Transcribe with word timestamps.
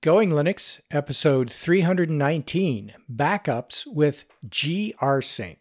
Going 0.00 0.30
Linux, 0.30 0.78
episode 0.92 1.52
319 1.52 2.94
Backups 3.12 3.84
with 3.84 4.26
GRSync. 4.46 5.56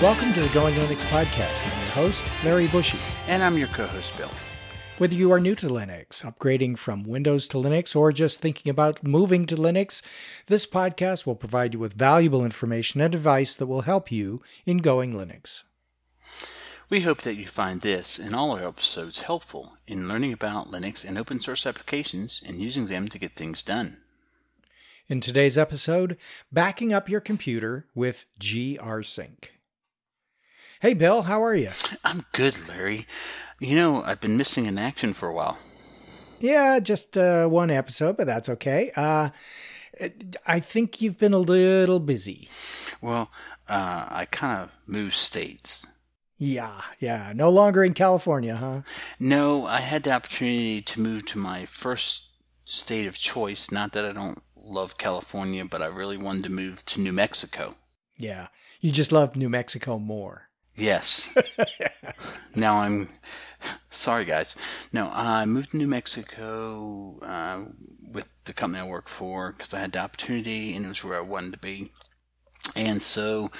Welcome 0.00 0.32
to 0.34 0.40
the 0.40 0.48
Going 0.54 0.76
Linux 0.76 1.00
podcast. 1.06 1.66
I'm 1.66 1.80
your 1.80 1.90
host, 1.90 2.24
Larry 2.44 2.68
Bushey. 2.68 3.12
And 3.26 3.42
I'm 3.42 3.58
your 3.58 3.66
co 3.66 3.84
host, 3.88 4.16
Bill. 4.16 4.30
Whether 4.98 5.14
you 5.14 5.32
are 5.32 5.40
new 5.40 5.56
to 5.56 5.66
Linux, 5.66 6.22
upgrading 6.22 6.78
from 6.78 7.02
Windows 7.02 7.48
to 7.48 7.56
Linux, 7.56 7.96
or 7.96 8.12
just 8.12 8.40
thinking 8.40 8.70
about 8.70 9.02
moving 9.02 9.46
to 9.46 9.56
Linux, 9.56 10.00
this 10.46 10.64
podcast 10.64 11.26
will 11.26 11.34
provide 11.34 11.74
you 11.74 11.80
with 11.80 11.94
valuable 11.94 12.44
information 12.44 13.00
and 13.00 13.12
advice 13.16 13.56
that 13.56 13.66
will 13.66 13.82
help 13.82 14.12
you 14.12 14.42
in 14.64 14.76
Going 14.76 15.12
Linux. 15.12 15.64
We 16.88 17.00
hope 17.00 17.22
that 17.22 17.36
you 17.36 17.46
find 17.46 17.80
this 17.80 18.18
and 18.18 18.34
all 18.34 18.50
our 18.50 18.68
episodes 18.68 19.20
helpful 19.20 19.78
in 19.86 20.08
learning 20.08 20.32
about 20.34 20.70
Linux 20.70 21.08
and 21.08 21.16
open 21.16 21.40
source 21.40 21.66
applications 21.66 22.42
and 22.46 22.60
using 22.60 22.86
them 22.86 23.08
to 23.08 23.18
get 23.18 23.34
things 23.34 23.62
done. 23.62 23.96
In 25.08 25.20
today's 25.20 25.56
episode, 25.56 26.16
backing 26.52 26.92
up 26.92 27.08
your 27.08 27.20
computer 27.20 27.86
with 27.94 28.26
GRSync. 28.38 29.44
Hey, 30.80 30.94
Bill, 30.94 31.22
how 31.22 31.42
are 31.42 31.54
you? 31.54 31.70
I'm 32.04 32.24
good, 32.32 32.56
Larry. 32.68 33.06
You 33.60 33.76
know, 33.76 34.02
I've 34.02 34.20
been 34.20 34.36
missing 34.36 34.66
in 34.66 34.78
action 34.78 35.12
for 35.12 35.28
a 35.28 35.32
while. 35.32 35.58
Yeah, 36.40 36.80
just 36.80 37.16
uh, 37.16 37.46
one 37.46 37.70
episode, 37.70 38.16
but 38.16 38.26
that's 38.26 38.48
okay. 38.48 38.90
Uh, 38.96 39.30
I 40.46 40.60
think 40.60 41.00
you've 41.00 41.18
been 41.18 41.34
a 41.34 41.38
little 41.38 42.00
busy. 42.00 42.48
Well, 43.00 43.30
uh, 43.68 44.06
I 44.10 44.26
kind 44.30 44.62
of 44.62 44.76
moved 44.86 45.14
states. 45.14 45.86
Yeah, 46.44 46.80
yeah. 46.98 47.32
No 47.36 47.50
longer 47.50 47.84
in 47.84 47.94
California, 47.94 48.56
huh? 48.56 48.80
No, 49.20 49.64
I 49.64 49.78
had 49.78 50.02
the 50.02 50.10
opportunity 50.10 50.82
to 50.82 51.00
move 51.00 51.24
to 51.26 51.38
my 51.38 51.66
first 51.66 52.30
state 52.64 53.06
of 53.06 53.14
choice. 53.14 53.70
Not 53.70 53.92
that 53.92 54.04
I 54.04 54.10
don't 54.10 54.42
love 54.56 54.98
California, 54.98 55.64
but 55.64 55.82
I 55.82 55.86
really 55.86 56.16
wanted 56.16 56.42
to 56.42 56.50
move 56.50 56.84
to 56.86 57.00
New 57.00 57.12
Mexico. 57.12 57.76
Yeah, 58.18 58.48
you 58.80 58.90
just 58.90 59.12
love 59.12 59.36
New 59.36 59.48
Mexico 59.48 60.00
more. 60.00 60.48
Yes. 60.74 61.32
now 62.56 62.80
I'm 62.80 63.10
sorry, 63.88 64.24
guys. 64.24 64.56
No, 64.92 65.12
I 65.14 65.44
moved 65.44 65.70
to 65.70 65.76
New 65.76 65.86
Mexico 65.86 67.20
uh, 67.22 67.66
with 68.10 68.28
the 68.46 68.52
company 68.52 68.82
I 68.82 68.88
worked 68.88 69.08
for 69.08 69.52
because 69.52 69.72
I 69.72 69.78
had 69.78 69.92
the 69.92 70.00
opportunity 70.00 70.74
and 70.74 70.86
it 70.86 70.88
was 70.88 71.04
where 71.04 71.18
I 71.18 71.20
wanted 71.20 71.52
to 71.52 71.58
be. 71.60 71.92
And 72.74 73.00
so 73.00 73.52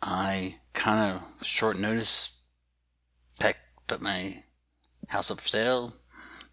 I 0.00 0.56
kind 0.72 1.16
of 1.16 1.46
short 1.46 1.78
notice 1.78 2.40
packed, 3.38 3.60
put 3.86 4.00
my 4.00 4.44
house 5.08 5.30
up 5.30 5.40
for 5.40 5.48
sale, 5.48 5.92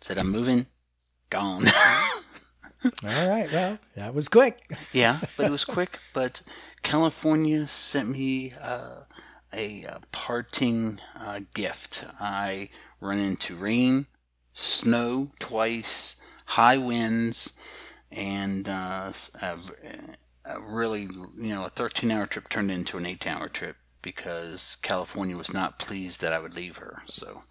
said 0.01 0.17
I'm 0.17 0.31
moving, 0.31 0.67
gone. 1.29 1.65
All 2.83 2.91
right, 3.03 3.51
well, 3.51 3.77
that 3.95 4.13
was 4.13 4.29
quick. 4.29 4.71
yeah, 4.93 5.19
but 5.35 5.45
it 5.45 5.51
was 5.51 5.65
quick. 5.75 5.99
But 6.13 6.41
California 6.81 7.67
sent 7.67 8.09
me 8.09 8.51
uh, 8.61 9.01
a, 9.53 9.83
a, 9.83 9.99
parting 10.11 10.99
uh, 11.15 11.41
gift. 11.53 12.05
I 12.19 12.69
run 13.01 13.19
into 13.19 13.55
rain, 13.55 14.07
snow 14.53 15.31
twice, 15.39 16.15
high 16.45 16.77
winds, 16.77 17.53
and 18.11 18.69
uh, 18.69 19.11
a, 19.41 19.57
a 20.45 20.59
really, 20.61 21.01
you 21.37 21.49
know, 21.49 21.65
a 21.65 21.69
13 21.69 22.11
hour 22.11 22.25
trip 22.25 22.47
turned 22.47 22.71
into 22.71 22.97
an 22.97 23.05
8 23.05 23.27
hour 23.27 23.49
trip 23.49 23.75
because 24.01 24.77
California 24.81 25.37
was 25.37 25.53
not 25.53 25.79
pleased 25.79 26.21
that 26.21 26.33
I 26.33 26.39
would 26.39 26.55
leave 26.55 26.77
her. 26.77 27.03
So. 27.07 27.43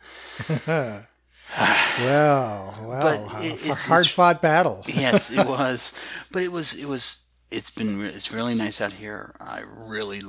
well, 0.69 1.05
well, 2.83 3.01
but 3.01 3.45
it, 3.45 3.61
it's 3.65 3.87
hard 3.87 4.07
fought 4.07 4.43
battle. 4.43 4.85
yes, 4.87 5.31
it 5.31 5.47
was, 5.49 5.93
but 6.33 6.43
it 6.43 6.53
was 6.53 6.75
it 6.75 6.87
was 6.87 7.21
it's 7.51 7.71
been 7.71 8.01
it's 8.03 8.33
really 8.33 8.55
nice 8.55 8.81
out 8.81 8.93
here. 8.93 9.35
I 9.41 9.63
really 9.77 10.23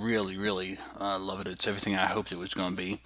really, 0.00 0.36
really 0.36 0.78
uh, 1.00 1.18
love 1.18 1.40
it. 1.40 1.46
It's 1.46 1.66
everything 1.66 1.94
I 1.94 2.06
hoped 2.06 2.32
it 2.32 2.38
was 2.38 2.54
going 2.54 2.70
to 2.70 2.76
be. 2.76 3.00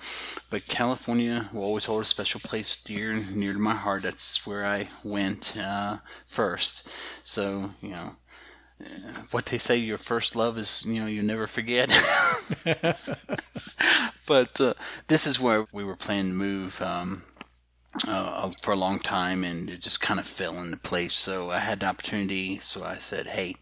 But 0.50 0.66
California 0.66 1.48
will 1.52 1.62
always 1.62 1.84
hold 1.84 2.02
a 2.02 2.06
special 2.06 2.40
place 2.40 2.82
dear 2.82 3.12
and 3.12 3.36
near 3.36 3.52
to 3.52 3.58
my 3.58 3.74
heart. 3.74 4.02
That's 4.02 4.46
where 4.46 4.66
I 4.66 4.88
went 5.04 5.56
uh, 5.58 5.98
first. 6.26 6.88
So, 7.26 7.70
you 7.82 7.90
know, 7.90 8.16
what 9.30 9.46
they 9.46 9.58
say, 9.58 9.76
your 9.76 9.98
first 9.98 10.36
love 10.36 10.58
is, 10.58 10.84
you 10.86 11.00
know, 11.00 11.06
you 11.06 11.22
never 11.22 11.46
forget. 11.46 11.88
but 14.26 14.60
uh, 14.60 14.74
this 15.08 15.26
is 15.26 15.40
where 15.40 15.66
we 15.72 15.84
were 15.84 15.96
planning 15.96 16.32
to 16.32 16.36
move. 16.36 16.82
Um, 16.82 17.22
uh, 18.06 18.48
for 18.62 18.72
a 18.72 18.76
long 18.76 19.00
time, 19.00 19.42
and 19.42 19.68
it 19.68 19.80
just 19.80 20.00
kind 20.00 20.20
of 20.20 20.26
fell 20.26 20.56
into 20.62 20.76
place. 20.76 21.12
So 21.12 21.50
I 21.50 21.58
had 21.58 21.80
the 21.80 21.86
opportunity. 21.86 22.60
So 22.60 22.84
I 22.84 22.98
said, 22.98 23.26
"Hey, 23.26 23.56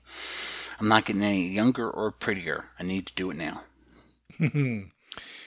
I'm 0.80 0.88
not 0.88 1.04
getting 1.04 1.22
any 1.22 1.48
younger 1.48 1.90
or 1.90 2.10
prettier. 2.10 2.66
I 2.78 2.84
need 2.84 3.06
to 3.06 3.14
do 3.14 3.30
it 3.30 3.36
now. 3.36 3.62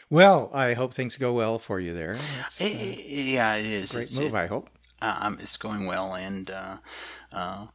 well, 0.09 0.49
I 0.53 0.73
hope 0.73 0.93
things 0.93 1.17
go 1.17 1.33
well 1.33 1.57
for 1.57 1.79
you 1.79 1.93
there. 1.93 2.17
It, 2.59 2.97
uh, 2.97 3.01
yeah, 3.07 3.55
it 3.55 3.65
is. 3.65 3.91
great 3.93 4.05
it's, 4.05 4.19
move, 4.19 4.33
it, 4.33 4.37
I 4.37 4.47
hope. 4.47 4.69
Um, 5.01 5.37
it's 5.41 5.57
going 5.57 5.87
well, 5.87 6.13
and 6.13 6.51
uh, 6.51 6.77
uh, 7.31 7.67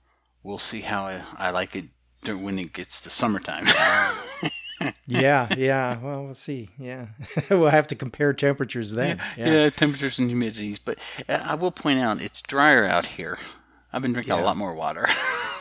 we'll 0.47 0.59
see 0.59 0.81
how 0.81 1.07
I, 1.07 1.23
I 1.37 1.51
like 1.51 1.75
it 1.75 1.87
when 2.29 2.59
it 2.59 2.73
gets 2.73 3.01
to 3.03 3.11
summertime. 3.11 3.67
yeah, 5.07 5.49
yeah. 5.57 5.99
Well, 5.99 6.25
we'll 6.25 6.35
see. 6.35 6.71
Yeah, 6.79 7.09
we'll 7.51 7.69
have 7.69 7.89
to 7.89 7.95
compare 7.95 8.33
temperatures 8.33 8.93
then. 8.93 9.19
Yeah, 9.19 9.47
yeah. 9.47 9.53
yeah 9.53 9.71
temperatures 9.71 10.19
and 10.19 10.31
humidities. 10.31 10.79
But 10.83 10.99
uh, 11.29 11.41
I 11.43 11.55
will 11.57 11.73
point 11.73 11.99
out 11.99 12.23
it's 12.23 12.41
drier 12.41 12.85
out 12.85 13.07
here. 13.07 13.37
I've 13.93 14.03
been 14.03 14.13
drinking 14.13 14.35
yeah. 14.35 14.43
a 14.43 14.45
lot 14.45 14.57
more 14.57 14.75
water. 14.75 15.09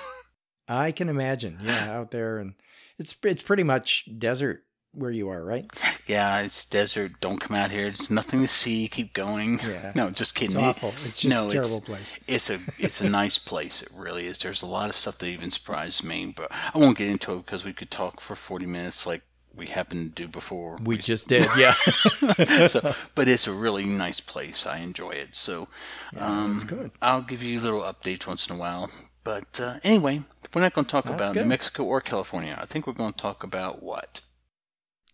I 0.67 0.91
can 0.91 1.09
imagine. 1.09 1.59
Yeah, 1.63 1.97
out 1.97 2.11
there, 2.11 2.37
and 2.37 2.53
it's 2.97 3.15
it's 3.23 3.41
pretty 3.41 3.63
much 3.63 4.07
desert 4.17 4.63
where 4.93 5.11
you 5.11 5.29
are, 5.29 5.43
right? 5.43 5.65
Yeah, 6.07 6.39
it's 6.39 6.65
desert. 6.65 7.13
Don't 7.19 7.41
come 7.41 7.57
out 7.57 7.71
here. 7.71 7.83
There's 7.83 8.11
nothing 8.11 8.41
to 8.41 8.47
see. 8.47 8.87
Keep 8.87 9.13
going. 9.13 9.59
Yeah. 9.59 9.91
No, 9.95 10.09
just 10.09 10.35
kidding. 10.35 10.57
It's 10.57 10.77
awful. 10.77 10.89
It's 10.89 11.21
just 11.21 11.33
no, 11.33 11.47
a 11.47 11.51
terrible 11.51 11.77
it's, 11.77 11.85
place. 11.85 12.19
It's 12.27 12.49
a 12.49 12.59
it's 12.77 12.99
a 12.99 13.09
nice 13.09 13.37
place. 13.37 13.81
It 13.81 13.89
really 13.97 14.27
is. 14.27 14.37
There's 14.39 14.61
a 14.61 14.65
lot 14.65 14.89
of 14.89 14.95
stuff 14.95 15.17
that 15.19 15.27
even 15.27 15.51
surprised 15.51 16.03
me, 16.03 16.33
but 16.35 16.51
I 16.51 16.77
won't 16.77 16.97
get 16.97 17.09
into 17.09 17.33
it 17.33 17.45
because 17.45 17.63
we 17.63 17.71
could 17.71 17.89
talk 17.89 18.19
for 18.19 18.35
40 18.35 18.65
minutes 18.65 19.07
like 19.07 19.21
we 19.55 19.67
happened 19.67 20.15
to 20.15 20.23
do 20.23 20.27
before. 20.27 20.75
We, 20.77 20.95
we 20.95 20.97
just 20.97 21.27
did, 21.27 21.47
yeah. 21.57 21.73
so, 22.67 22.93
but 23.15 23.27
it's 23.27 23.47
a 23.47 23.53
really 23.53 23.85
nice 23.85 24.19
place. 24.19 24.65
I 24.65 24.79
enjoy 24.79 25.11
it. 25.11 25.35
So, 25.35 25.69
yeah, 26.13 26.27
um, 26.27 26.59
good. 26.67 26.91
I'll 27.01 27.21
give 27.21 27.41
you 27.41 27.59
little 27.59 27.81
updates 27.81 28.27
once 28.27 28.49
in 28.49 28.55
a 28.55 28.59
while. 28.59 28.89
But 29.23 29.59
uh, 29.59 29.79
anyway, 29.83 30.21
we're 30.53 30.61
not 30.61 30.73
going 30.73 30.85
to 30.85 30.91
talk 30.91 31.05
That's 31.05 31.15
about 31.15 31.33
good. 31.33 31.43
New 31.43 31.49
Mexico 31.49 31.83
or 31.83 32.01
California. 32.01 32.57
I 32.61 32.65
think 32.65 32.85
we're 32.85 32.93
going 32.93 33.13
to 33.13 33.17
talk 33.17 33.43
about 33.43 33.81
what? 33.81 34.21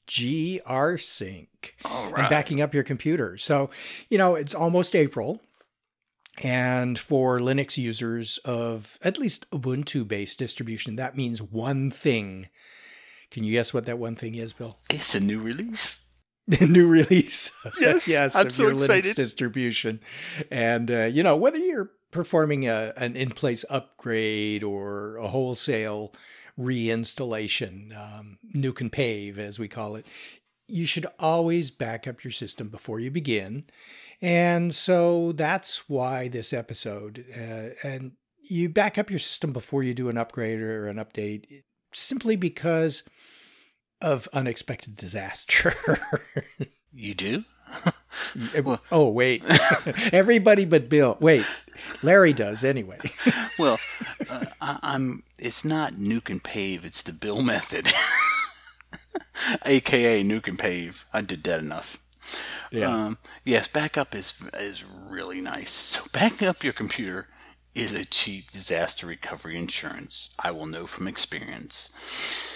GRSync. 0.07 1.47
All 1.85 2.09
right. 2.09 2.21
And 2.21 2.29
backing 2.29 2.61
up 2.61 2.73
your 2.73 2.83
computer. 2.83 3.37
So, 3.37 3.69
you 4.09 4.17
know, 4.17 4.35
it's 4.35 4.55
almost 4.55 4.95
April. 4.95 5.41
And 6.43 6.97
for 6.97 7.39
Linux 7.39 7.77
users 7.77 8.39
of 8.39 8.97
at 9.03 9.19
least 9.19 9.49
Ubuntu 9.51 10.07
based 10.07 10.39
distribution, 10.39 10.95
that 10.95 11.15
means 11.17 11.41
one 11.41 11.91
thing. 11.91 12.49
Can 13.29 13.43
you 13.43 13.53
guess 13.53 13.73
what 13.73 13.85
that 13.85 13.99
one 13.99 14.15
thing 14.15 14.35
is, 14.35 14.53
Bill? 14.53 14.75
It's 14.89 15.15
a 15.15 15.19
new 15.19 15.39
release. 15.39 16.07
A 16.59 16.65
new 16.65 16.87
release. 16.87 17.51
Yes, 17.79 18.07
yes, 18.07 18.35
I'm 18.35 18.49
so 18.49 18.69
excited. 18.69 19.11
Linux 19.11 19.15
distribution. 19.15 20.01
And, 20.49 20.89
uh, 20.91 21.03
you 21.03 21.23
know, 21.23 21.37
whether 21.37 21.59
you're 21.59 21.91
performing 22.09 22.67
a, 22.67 22.93
an 22.97 23.15
in 23.15 23.29
place 23.29 23.63
upgrade 23.69 24.63
or 24.63 25.15
a 25.17 25.27
wholesale 25.27 26.13
reinstallation, 26.59 27.95
um, 27.97 28.37
nuke 28.55 28.81
and 28.81 28.91
pave, 28.91 29.39
as 29.39 29.59
we 29.59 29.67
call 29.67 29.95
it, 29.95 30.05
you 30.67 30.85
should 30.85 31.05
always 31.19 31.69
back 31.69 32.07
up 32.07 32.23
your 32.23 32.31
system 32.31 32.69
before 32.69 32.99
you 32.99 33.11
begin. 33.11 33.65
And 34.21 34.73
so 34.73 35.31
that's 35.33 35.89
why 35.89 36.27
this 36.27 36.53
episode, 36.53 37.25
uh, 37.35 37.87
and 37.87 38.13
you 38.41 38.69
back 38.69 38.97
up 38.97 39.09
your 39.09 39.19
system 39.19 39.51
before 39.53 39.83
you 39.83 39.93
do 39.93 40.09
an 40.09 40.17
upgrade 40.17 40.59
or 40.59 40.87
an 40.87 40.97
update 40.97 41.63
simply 41.93 42.35
because 42.35 43.03
of 44.01 44.27
unexpected 44.33 44.95
disaster. 44.95 45.99
you 46.93 47.13
do? 47.13 47.43
well, 48.63 48.81
oh, 48.91 49.09
wait. 49.09 49.43
Everybody 50.11 50.65
but 50.65 50.89
Bill. 50.89 51.17
Wait. 51.19 51.45
Larry 52.03 52.33
does 52.33 52.63
anyway. 52.63 52.99
well, 53.59 53.79
uh, 54.29 54.45
I, 54.61 54.95
am 54.95 55.23
It's 55.37 55.63
not 55.65 55.93
nuke 55.93 56.29
and 56.29 56.43
pave. 56.43 56.85
It's 56.85 57.01
the 57.01 57.13
Bill 57.13 57.41
method, 57.41 57.87
aka 59.65 60.23
nuke 60.23 60.47
and 60.47 60.59
pave. 60.59 61.05
I 61.13 61.21
did 61.21 61.43
that 61.43 61.59
enough. 61.59 61.97
Yeah. 62.71 63.05
Um, 63.05 63.17
yes, 63.43 63.67
backup 63.67 64.15
is 64.15 64.49
is 64.59 64.83
really 64.85 65.41
nice. 65.41 65.71
So 65.71 66.03
backing 66.13 66.47
up 66.47 66.63
your 66.63 66.73
computer 66.73 67.27
is 67.75 67.93
a 67.93 68.05
cheap 68.05 68.51
disaster 68.51 69.07
recovery 69.07 69.57
insurance. 69.57 70.33
I 70.39 70.51
will 70.51 70.65
know 70.65 70.87
from 70.87 71.07
experience. 71.07 72.47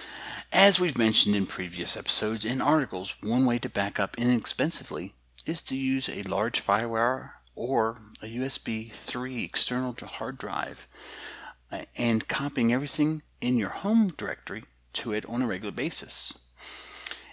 As 0.52 0.80
we've 0.80 0.98
mentioned 0.98 1.36
in 1.36 1.48
previous 1.48 1.98
episodes 1.98 2.46
and 2.46 2.62
articles, 2.62 3.16
one 3.22 3.46
way 3.46 3.58
to 3.60 3.70
back 3.70 4.00
up 4.00 4.18
inexpensively 4.18 5.14
is 5.46 5.62
to 5.64 5.76
use 5.76 6.10
a 6.10 6.24
large 6.24 6.66
FireWire 6.66 7.32
or 7.56 8.02
a 8.22 8.26
USB 8.26 8.92
3 8.92 9.44
external 9.44 9.96
hard 10.02 10.38
drive 10.38 10.88
uh, 11.72 11.84
and 11.96 12.28
copying 12.28 12.74
everything 12.74 13.22
in 13.42 13.56
your 13.58 13.70
home 13.70 14.10
directory 14.10 14.64
to 14.94 15.12
it 15.12 15.26
on 15.28 15.42
a 15.42 15.48
regular 15.48 15.72
basis. 15.72 16.38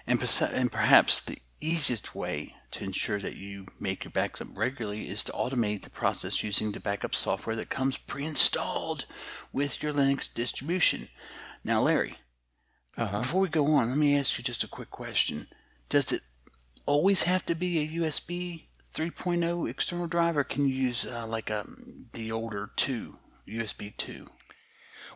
And, 0.06 0.20
and 0.52 0.72
perhaps 0.72 1.20
the 1.20 1.38
easiest 1.60 2.14
way 2.14 2.54
to 2.72 2.84
ensure 2.84 3.18
that 3.20 3.36
you 3.36 3.66
make 3.78 4.04
your 4.04 4.10
backup 4.10 4.48
regularly 4.56 5.08
is 5.08 5.22
to 5.24 5.32
automate 5.32 5.82
the 5.82 5.90
process 5.90 6.42
using 6.42 6.72
the 6.72 6.80
backup 6.80 7.14
software 7.14 7.54
that 7.56 7.68
comes 7.68 7.98
pre 7.98 8.24
installed 8.24 9.04
with 9.52 9.82
your 9.82 9.92
Linux 9.92 10.32
distribution. 10.32 11.08
Now, 11.62 11.82
Larry, 11.82 12.16
uh-huh. 12.96 13.20
Before 13.20 13.40
we 13.40 13.48
go 13.48 13.66
on, 13.66 13.88
let 13.88 13.98
me 13.98 14.16
ask 14.16 14.36
you 14.36 14.44
just 14.44 14.64
a 14.64 14.68
quick 14.68 14.90
question. 14.90 15.46
Does 15.88 16.12
it 16.12 16.22
always 16.84 17.22
have 17.22 17.46
to 17.46 17.54
be 17.54 17.78
a 17.78 18.00
USB 18.00 18.64
3.0 18.94 19.68
external 19.68 20.06
drive, 20.06 20.36
or 20.36 20.44
can 20.44 20.66
you 20.66 20.74
use 20.74 21.06
uh, 21.06 21.26
like 21.26 21.50
a 21.50 21.60
um, 21.62 22.08
the 22.12 22.30
older 22.30 22.70
2 22.76 23.16
USB 23.48 23.96
2? 23.96 24.26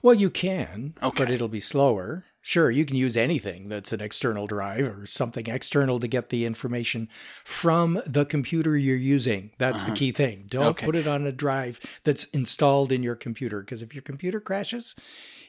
Well, 0.02 0.14
you 0.14 0.31
can, 0.31 0.94
okay. 1.02 1.25
but 1.25 1.31
it'll 1.31 1.49
be 1.49 1.61
slower. 1.61 2.25
Sure, 2.40 2.70
you 2.70 2.87
can 2.87 2.94
use 2.94 3.17
anything 3.17 3.69
that's 3.69 3.93
an 3.93 4.00
external 4.00 4.46
drive 4.46 4.87
or 4.87 5.05
something 5.05 5.49
external 5.49 5.99
to 5.99 6.06
get 6.06 6.28
the 6.28 6.44
information 6.44 7.08
from 7.43 8.00
the 8.06 8.25
computer 8.25 8.76
you're 8.76 8.96
using. 8.96 9.50
That's 9.58 9.82
uh-huh. 9.82 9.90
the 9.90 9.96
key 9.99 10.12
thing. 10.12 10.44
Don't 10.49 10.67
okay. 10.67 10.87
put 10.87 10.94
it 10.94 11.08
on 11.08 11.26
a 11.26 11.32
drive 11.32 11.81
that's 12.05 12.25
installed 12.26 12.93
in 12.93 13.02
your 13.02 13.17
computer 13.17 13.61
because 13.61 13.82
if 13.82 13.94
your 13.94 14.02
computer 14.02 14.38
crashes, 14.38 14.94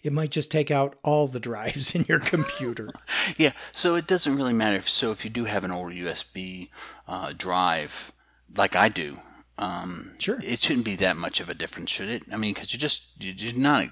it 0.01 0.11
might 0.11 0.31
just 0.31 0.49
take 0.49 0.71
out 0.71 0.97
all 1.03 1.27
the 1.27 1.39
drives 1.39 1.93
in 1.95 2.03
your 2.09 2.19
computer. 2.19 2.89
yeah, 3.37 3.51
so 3.71 3.93
it 3.93 4.07
doesn't 4.07 4.35
really 4.35 4.53
matter. 4.53 4.77
If, 4.77 4.89
so 4.89 5.11
if 5.11 5.23
you 5.23 5.29
do 5.29 5.45
have 5.45 5.63
an 5.63 5.71
older 5.71 5.93
USB 5.93 6.69
uh, 7.07 7.31
drive, 7.37 8.11
like 8.55 8.75
I 8.75 8.89
do, 8.89 9.19
um, 9.57 10.11
sure, 10.19 10.39
it 10.43 10.59
shouldn't 10.59 10.85
be 10.85 10.95
that 10.97 11.17
much 11.17 11.39
of 11.39 11.49
a 11.49 11.53
difference, 11.53 11.89
should 11.89 12.09
it? 12.09 12.23
I 12.31 12.37
mean, 12.37 12.53
because 12.53 12.73
you're 12.73 12.79
just 12.79 13.23
you're 13.23 13.57
not 13.57 13.89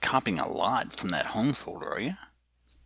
copying 0.00 0.38
a 0.38 0.48
lot 0.48 0.94
from 0.94 1.10
that 1.10 1.26
home 1.26 1.52
folder, 1.52 1.88
are 1.88 2.00
you? 2.00 2.14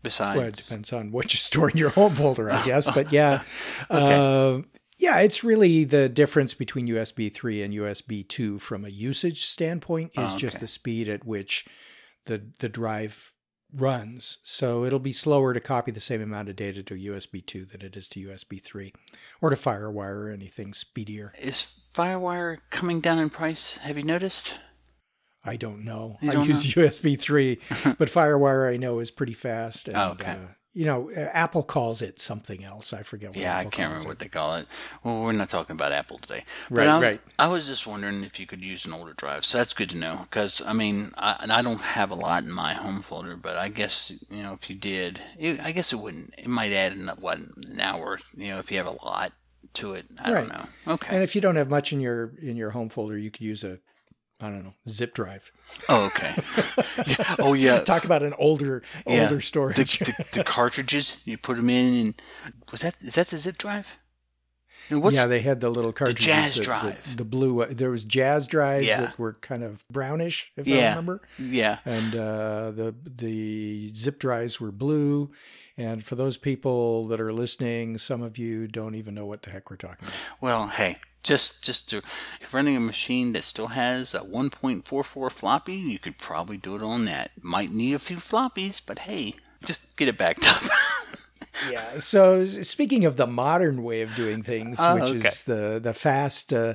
Besides, 0.03 0.39
well, 0.39 0.49
it 0.49 0.55
depends 0.55 0.93
on 0.93 1.13
what 1.13 1.33
you 1.33 1.39
store 1.39 1.71
in 1.71 1.77
your 1.77 1.91
home 1.91 2.15
folder, 2.15 2.51
I 2.51 2.65
guess. 2.65 2.93
but 2.93 3.13
yeah, 3.13 3.43
okay. 3.91 4.15
uh, 4.15 4.63
yeah, 4.99 5.19
it's 5.19 5.43
really 5.45 5.85
the 5.85 6.09
difference 6.09 6.55
between 6.55 6.89
USB 6.89 7.33
3 7.33 7.63
and 7.63 7.75
USB 7.75 8.27
2 8.27 8.59
from 8.59 8.85
a 8.85 8.89
usage 8.89 9.45
standpoint 9.45 10.13
is 10.13 10.19
oh, 10.19 10.27
okay. 10.29 10.39
just 10.39 10.61
the 10.61 10.69
speed 10.69 11.09
at 11.09 11.25
which 11.25 11.67
the 12.27 12.43
the 12.61 12.69
drive 12.69 13.33
runs. 13.75 14.39
So 14.43 14.85
it'll 14.85 14.99
be 14.99 15.13
slower 15.13 15.55
to 15.55 15.61
copy 15.61 15.91
the 15.91 16.01
same 16.01 16.21
amount 16.21 16.49
of 16.49 16.57
data 16.57 16.83
to 16.83 16.95
USB 16.95 17.45
2 17.45 17.65
than 17.65 17.83
it 17.83 17.97
is 17.97 18.09
to 18.09 18.29
USB 18.29 18.63
3 18.63 18.93
or 19.41 19.51
to 19.51 19.57
FireWire 19.57 20.27
or 20.27 20.31
anything 20.31 20.75
speedier. 20.75 21.33
Is 21.41 21.81
FireWire 21.95 22.59
coming 22.71 23.01
down 23.01 23.19
in 23.19 23.31
price? 23.31 23.79
Have 23.79 23.97
you 23.97 24.05
noticed? 24.05 24.59
I 25.45 25.57
don't 25.57 25.85
know. 25.85 26.19
I 26.23 26.27
don't 26.27 26.49
use 26.49 26.77
know? 26.77 26.85
USB 26.85 27.19
3, 27.19 27.59
but 27.99 28.09
FireWire 28.09 28.73
I 28.73 28.77
know 28.77 29.01
is 29.01 29.11
pretty 29.11 29.35
fast. 29.35 29.89
And, 29.89 29.97
oh, 29.97 30.11
okay. 30.11 30.33
Uh, 30.33 30.55
you 30.75 30.87
know, 30.87 31.11
uh, 31.11 31.21
Apple 31.33 31.63
calls 31.63 32.01
it 32.01 32.21
something 32.21 32.65
else. 32.65 32.93
I 32.93 33.03
forget. 33.03 33.37
yeah, 33.37 33.59
Apple 33.59 33.69
I 33.69 33.71
can't 33.71 33.89
remember 33.91 34.07
it. 34.07 34.09
what 34.09 34.19
they 34.19 34.29
call 34.29 34.57
it. 34.57 34.67
Well, 35.03 35.23
we're 35.23 35.33
not 35.33 35.51
talking 35.51 35.75
about 35.75 35.93
Apple 35.93 36.19
today. 36.19 36.45
Right, 36.71 36.89
I, 36.89 37.03
right. 37.03 37.21
I 37.39 37.49
was 37.49 37.67
just 37.67 37.87
wondering 37.87 38.25
if 38.25 38.41
you 38.41 38.47
could 38.47 38.65
use 38.65 38.87
an 38.87 38.93
older 38.93 39.13
drive. 39.13 39.45
So 39.45 39.59
that's 39.59 39.75
good 39.75 39.91
to 39.91 39.97
know. 39.97 40.21
Because 40.23 40.63
I 40.65 40.73
mean, 40.73 41.13
I, 41.17 41.37
and 41.41 41.53
I 41.53 41.63
don't 41.63 41.81
have 41.81 42.11
a 42.11 42.15
lot 42.15 42.45
in 42.45 42.53
my 42.53 42.75
home 42.75 43.03
folder, 43.03 43.37
but 43.37 43.57
I 43.57 43.69
guess 43.69 44.25
you 44.31 44.43
know 44.43 44.55
if 44.55 44.71
you 44.71 44.77
did, 44.77 45.21
it, 45.39 45.61
I 45.61 45.73
guess 45.73 45.93
it 45.93 45.99
wouldn't. 45.99 46.35
It 46.39 46.49
might 46.49 46.73
add 46.73 46.93
an, 46.93 47.09
what 47.21 47.39
an 47.39 47.81
hour. 47.81 48.19
You 48.37 48.49
know, 48.49 48.59
if 48.59 48.71
you 48.71 48.79
have 48.79 48.87
a 48.87 49.05
lot 49.05 49.33
to 49.75 49.95
it. 49.95 50.07
I 50.19 50.33
right. 50.33 50.49
don't 50.49 50.53
know. 50.53 50.95
Okay. 50.95 51.15
And 51.15 51.23
if 51.23 51.35
you 51.35 51.41
don't 51.41 51.57
have 51.57 51.71
much 51.71 51.93
in 51.93 52.01
your 52.01 52.33
in 52.41 52.57
your 52.57 52.71
home 52.71 52.89
folder, 52.89 53.19
you 53.19 53.31
could 53.31 53.43
use 53.43 53.65
a 53.65 53.79
I 54.43 54.51
don't 54.51 54.65
know, 54.65 54.75
zip 54.89 55.15
drive. 55.15 55.53
Oh, 55.89 56.07
okay. 56.07 56.35
yeah. 57.07 57.37
Oh, 57.39 57.53
yeah. 57.53 57.81
Talk 57.85 58.05
about 58.05 58.23
an 58.23 58.35
older, 58.39 58.83
yeah. 59.07 59.23
older 59.23 59.41
storage. 59.41 59.99
The, 59.99 60.05
the, 60.05 60.39
the, 60.39 60.45
cartridges 60.45 61.23
you 61.25 61.39
put 61.39 61.57
them 61.57 61.71
in, 61.71 61.95
and 61.95 62.23
was 62.71 62.81
that 62.81 63.03
is 63.03 63.15
that 63.15 63.29
the 63.29 63.39
zip 63.39 63.59
drive? 63.59 63.99
yeah, 64.91 65.27
they 65.27 65.41
had 65.41 65.61
the 65.61 65.71
little 65.71 65.93
cartridges. 65.93 66.27
The 66.27 66.33
jazz 66.33 66.55
that, 66.57 66.65
drive. 66.65 67.11
The, 67.11 67.17
the, 67.19 67.25
blue. 67.25 67.63
Uh, 67.63 67.69
there 67.71 67.91
was 67.91 68.05
jazz 68.05 68.47
drives 68.47 68.87
yeah. 68.87 69.01
that 69.01 69.19
were 69.19 69.35
kind 69.35 69.63
of 69.63 69.87
brownish, 69.89 70.53
if 70.57 70.67
yeah. 70.67 70.87
I 70.87 70.89
remember. 70.91 71.23
Yeah. 71.39 71.79
And 71.85 72.15
uh, 72.15 72.71
the 72.73 72.95
the 73.05 73.95
zip 73.95 74.19
drives 74.19 74.61
were 74.61 74.73
blue. 74.73 75.31
And 75.77 76.05
for 76.05 76.17
those 76.17 76.37
people 76.37 77.07
that 77.07 77.21
are 77.21 77.33
listening, 77.33 77.97
some 77.99 78.23
of 78.23 78.37
you 78.37 78.69
don't 78.69 78.95
even 78.95 79.15
know 79.15 79.25
what 79.25 79.43
the 79.43 79.51
heck 79.51 79.71
we're 79.71 79.77
talking 79.77 80.07
about. 80.07 80.15
Well, 80.41 80.67
hey, 80.67 80.99
just 81.23 81.65
just 81.65 81.89
to 81.91 81.99
if 82.41 82.53
running 82.53 82.77
a 82.77 82.81
machine 82.81 83.33
that 83.33 83.45
still 83.45 83.69
has 83.69 84.15
a 84.15 84.21
1.44 84.21 85.31
floppy, 85.33 85.77
you 85.77 85.99
could 85.99 86.19
probably 86.19 86.57
do 86.57 86.77
it 86.77 86.83
on 86.83 87.05
that. 87.05 87.31
Might 87.41 87.73
need 87.73 87.95
a 87.95 87.99
few 87.99 88.17
floppies, 88.17 88.83
but 88.85 89.01
hey, 89.01 89.35
just 89.65 89.97
get 89.97 90.09
it 90.09 90.19
backed 90.19 90.49
up. 90.49 90.63
yeah. 91.71 91.99
So 91.99 92.47
speaking 92.47 93.05
of 93.05 93.17
the 93.17 93.27
modern 93.27 93.83
way 93.83 94.03
of 94.03 94.15
doing 94.15 94.43
things, 94.43 94.81
uh, 94.81 94.97
which 94.99 95.11
okay. 95.11 95.29
is 95.29 95.45
the 95.45 95.81
the 95.83 95.95
fast 95.95 96.53
uh, 96.53 96.75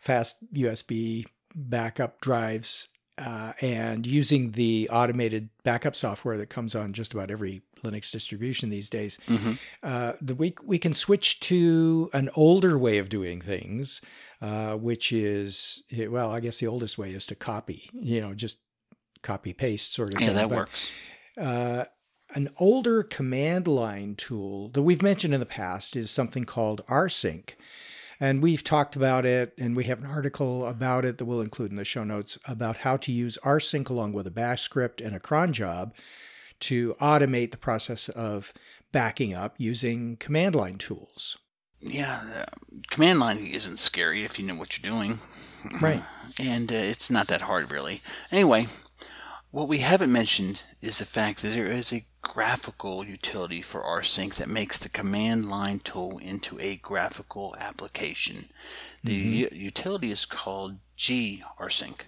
fast 0.00 0.36
USB 0.52 1.26
backup 1.54 2.20
drives, 2.20 2.88
uh, 3.18 3.52
and 3.60 4.06
using 4.06 4.52
the 4.52 4.88
automated 4.90 5.48
backup 5.64 5.96
software 5.96 6.36
that 6.38 6.48
comes 6.48 6.74
on 6.74 6.92
just 6.92 7.12
about 7.12 7.30
every 7.30 7.62
Linux 7.82 8.12
distribution 8.12 8.70
these 8.70 8.88
days, 8.88 9.18
mm-hmm. 9.26 9.52
uh, 9.82 10.12
the, 10.20 10.34
we, 10.34 10.54
we 10.64 10.78
can 10.78 10.94
switch 10.94 11.40
to 11.40 12.10
an 12.12 12.30
older 12.34 12.78
way 12.78 12.98
of 12.98 13.08
doing 13.08 13.40
things, 13.40 14.00
uh, 14.40 14.74
which 14.74 15.12
is, 15.12 15.82
well, 16.08 16.30
I 16.30 16.40
guess 16.40 16.58
the 16.58 16.68
oldest 16.68 16.96
way 16.96 17.10
is 17.10 17.26
to 17.26 17.34
copy, 17.34 17.90
you 17.92 18.20
know, 18.20 18.34
just 18.34 18.58
copy 19.22 19.52
paste 19.52 19.94
sort 19.94 20.14
of 20.14 20.20
yeah, 20.20 20.28
thing. 20.28 20.36
that 20.36 20.48
but, 20.48 20.56
works. 20.56 20.90
Uh, 21.36 21.84
an 22.34 22.50
older 22.58 23.02
command 23.02 23.66
line 23.66 24.14
tool 24.14 24.68
that 24.70 24.82
we've 24.82 25.02
mentioned 25.02 25.34
in 25.34 25.40
the 25.40 25.46
past 25.46 25.96
is 25.96 26.10
something 26.10 26.44
called 26.44 26.84
rsync. 26.86 27.54
And 28.20 28.42
we've 28.42 28.64
talked 28.64 28.96
about 28.96 29.24
it, 29.24 29.54
and 29.58 29.76
we 29.76 29.84
have 29.84 30.00
an 30.00 30.10
article 30.10 30.66
about 30.66 31.04
it 31.04 31.18
that 31.18 31.24
we'll 31.24 31.40
include 31.40 31.70
in 31.70 31.76
the 31.76 31.84
show 31.84 32.02
notes 32.02 32.38
about 32.46 32.78
how 32.78 32.96
to 32.98 33.12
use 33.12 33.38
rsync 33.44 33.88
along 33.88 34.12
with 34.12 34.26
a 34.26 34.30
bash 34.30 34.62
script 34.62 35.00
and 35.00 35.14
a 35.14 35.20
cron 35.20 35.52
job 35.52 35.94
to 36.60 36.94
automate 37.00 37.52
the 37.52 37.56
process 37.56 38.08
of 38.08 38.52
backing 38.90 39.34
up 39.34 39.54
using 39.58 40.16
command 40.16 40.54
line 40.56 40.78
tools. 40.78 41.38
Yeah, 41.80 42.46
command 42.90 43.20
line 43.20 43.38
isn't 43.38 43.78
scary 43.78 44.24
if 44.24 44.38
you 44.38 44.44
know 44.44 44.56
what 44.56 44.76
you're 44.76 44.90
doing. 44.90 45.20
Right. 45.80 46.02
And 46.38 46.70
uh, 46.70 46.76
it's 46.76 47.10
not 47.10 47.26
that 47.28 47.40
hard, 47.40 47.72
really. 47.72 48.00
Anyway, 48.30 48.66
what 49.50 49.68
we 49.68 49.78
haven't 49.78 50.12
mentioned 50.12 50.62
is 50.80 50.98
the 50.98 51.04
fact 51.04 51.42
that 51.42 51.54
there 51.54 51.66
is 51.66 51.92
a 51.92 52.04
graphical 52.22 53.04
utility 53.04 53.62
for 53.62 53.82
rsync 53.82 54.34
that 54.34 54.48
makes 54.48 54.78
the 54.78 54.88
command 54.88 55.48
line 55.48 55.78
tool 55.78 56.18
into 56.18 56.58
a 56.60 56.76
graphical 56.76 57.56
application. 57.58 58.50
The 59.02 59.44
mm-hmm. 59.44 59.56
utility 59.56 60.10
is 60.10 60.26
called 60.26 60.78
grsync. 60.98 62.00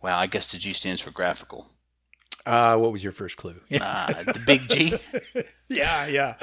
Well, 0.00 0.18
I 0.18 0.26
guess 0.26 0.50
the 0.50 0.58
G 0.58 0.72
stands 0.72 1.00
for 1.00 1.10
graphical. 1.10 1.68
Uh, 2.44 2.76
what 2.76 2.92
was 2.92 3.04
your 3.04 3.12
first 3.12 3.36
clue? 3.36 3.60
uh, 3.80 4.22
the 4.24 4.42
big 4.44 4.68
G. 4.68 4.98
yeah, 5.68 6.06
yeah. 6.06 6.34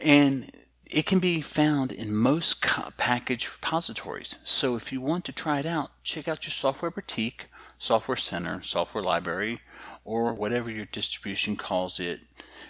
And 0.00 0.50
it 0.90 1.06
can 1.06 1.20
be 1.20 1.40
found 1.40 1.92
in 1.92 2.14
most 2.14 2.64
package 2.96 3.48
repositories. 3.48 4.36
So 4.42 4.74
if 4.74 4.92
you 4.92 5.00
want 5.00 5.24
to 5.26 5.32
try 5.32 5.60
it 5.60 5.66
out, 5.66 5.90
check 6.02 6.26
out 6.26 6.44
your 6.46 6.50
Software 6.50 6.90
Boutique, 6.90 7.46
Software 7.78 8.16
Center, 8.16 8.62
Software 8.62 9.02
Library, 9.02 9.60
or 10.04 10.34
whatever 10.34 10.70
your 10.70 10.84
distribution 10.84 11.56
calls 11.56 12.00
it 12.00 12.20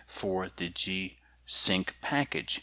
for 0.06 0.48
the 0.56 0.68
G 0.68 1.16
Sync 1.46 1.94
package. 2.02 2.62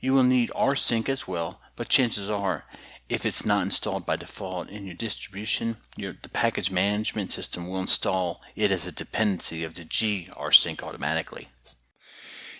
You 0.00 0.14
will 0.14 0.24
need 0.24 0.50
rsync 0.50 1.08
as 1.08 1.28
well, 1.28 1.60
but 1.76 1.88
chances 1.88 2.30
are 2.30 2.64
if 3.08 3.26
it's 3.26 3.44
not 3.44 3.62
installed 3.62 4.06
by 4.06 4.16
default 4.16 4.70
in 4.70 4.86
your 4.86 4.94
distribution, 4.94 5.76
your, 5.96 6.14
the 6.22 6.30
package 6.30 6.70
management 6.70 7.30
system 7.30 7.68
will 7.68 7.80
install 7.80 8.40
it 8.56 8.70
as 8.70 8.86
a 8.86 8.92
dependency 8.92 9.62
of 9.64 9.74
the 9.74 9.84
G 9.84 10.28
rsync 10.32 10.82
automatically. 10.82 11.48